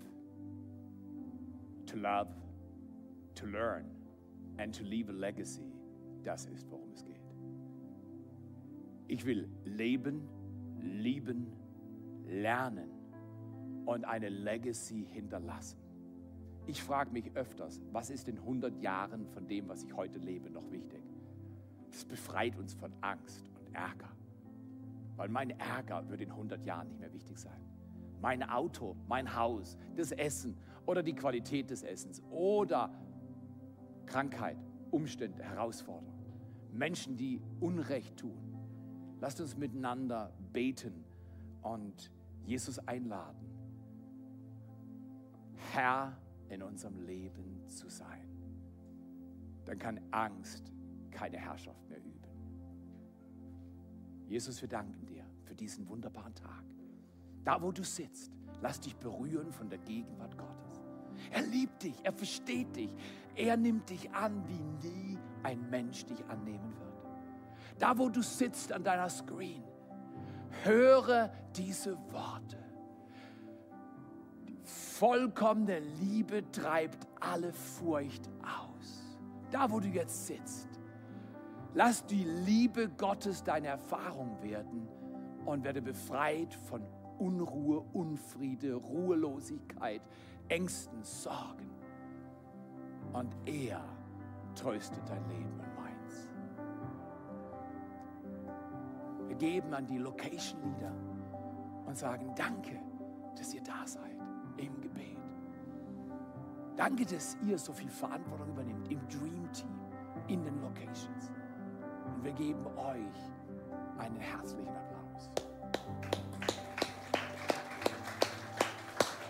[1.86, 2.32] to love,
[3.36, 3.86] to learn
[4.58, 5.72] and to leave a legacy.
[6.24, 7.14] Das ist, worum es geht.
[9.08, 10.28] Ich will leben,
[10.82, 11.48] lieben,
[12.26, 13.03] lernen
[13.86, 15.78] und eine Legacy hinterlassen.
[16.66, 20.50] Ich frage mich öfters, was ist in 100 Jahren von dem, was ich heute lebe,
[20.50, 21.04] noch wichtig?
[21.92, 24.10] Das befreit uns von Angst und Ärger.
[25.18, 27.62] Weil mein Ärger wird in 100 Jahren nicht mehr wichtig sein.
[28.22, 32.94] Mein Auto, mein Haus, das Essen oder die Qualität des Essens oder
[34.06, 34.58] Krankheit,
[34.92, 36.14] Umstände, Herausforderungen.
[36.72, 38.38] Menschen, die Unrecht tun.
[39.20, 41.04] Lasst uns miteinander beten
[41.62, 42.12] und
[42.46, 43.53] Jesus einladen
[45.72, 46.18] Herr
[46.50, 48.28] in unserem Leben zu sein.
[49.66, 50.72] Dann kann Angst
[51.12, 52.14] keine Herrschaft mehr üben.
[54.28, 56.64] Jesus, wir danken dir für diesen wunderbaren Tag.
[57.44, 60.82] Da, wo du sitzt, lass dich berühren von der Gegenwart Gottes.
[61.32, 62.90] Er liebt dich, er versteht dich.
[63.36, 66.94] Er nimmt dich an, wie nie ein Mensch dich annehmen wird.
[67.80, 69.64] Da, wo du sitzt an deiner Screen,
[70.64, 72.63] höre diese Worte.
[74.94, 79.18] Vollkommene Liebe treibt alle Furcht aus.
[79.50, 80.70] Da, wo du jetzt sitzt,
[81.74, 84.88] lass die Liebe Gottes deine Erfahrung werden
[85.46, 86.84] und werde befreit von
[87.18, 90.04] Unruhe, Unfriede, Ruhelosigkeit,
[90.50, 91.72] Ängsten, Sorgen.
[93.14, 93.84] Und er
[94.54, 96.32] tröstet dein Leben und meins.
[99.28, 100.94] Wir geben an die Location Leader
[101.88, 102.80] und sagen Danke,
[103.36, 104.23] dass ihr da seid
[104.58, 105.18] im Gebet.
[106.76, 109.70] Danke, dass ihr so viel Verantwortung übernimmt im Dream Team,
[110.28, 111.32] in den Locations.
[112.06, 115.30] Und wir geben euch einen herzlichen Applaus.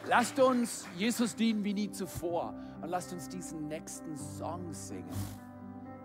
[0.07, 5.09] Lasst uns Jesus dienen wie nie zuvor und lasst uns diesen nächsten Song singen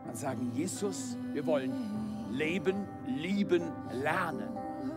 [0.06, 1.72] und sagen, Jesus, wir wollen
[2.30, 4.48] leben, lieben, lernen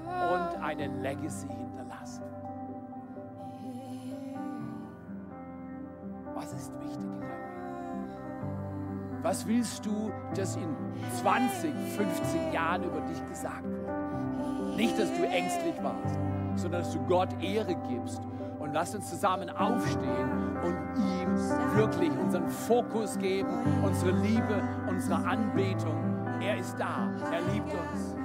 [0.06, 1.81] und eine Legacy hinterlassen.
[9.32, 10.76] Was willst du, dass in
[11.22, 14.76] 20, 50 Jahren über dich gesagt wird?
[14.76, 16.20] Nicht, dass du ängstlich warst,
[16.58, 18.20] sondern dass du Gott Ehre gibst
[18.60, 23.48] und lasst uns zusammen aufstehen und ihm wirklich unseren Fokus geben,
[23.82, 25.96] unsere Liebe, unsere Anbetung.
[26.42, 28.21] Er ist da, er liebt uns.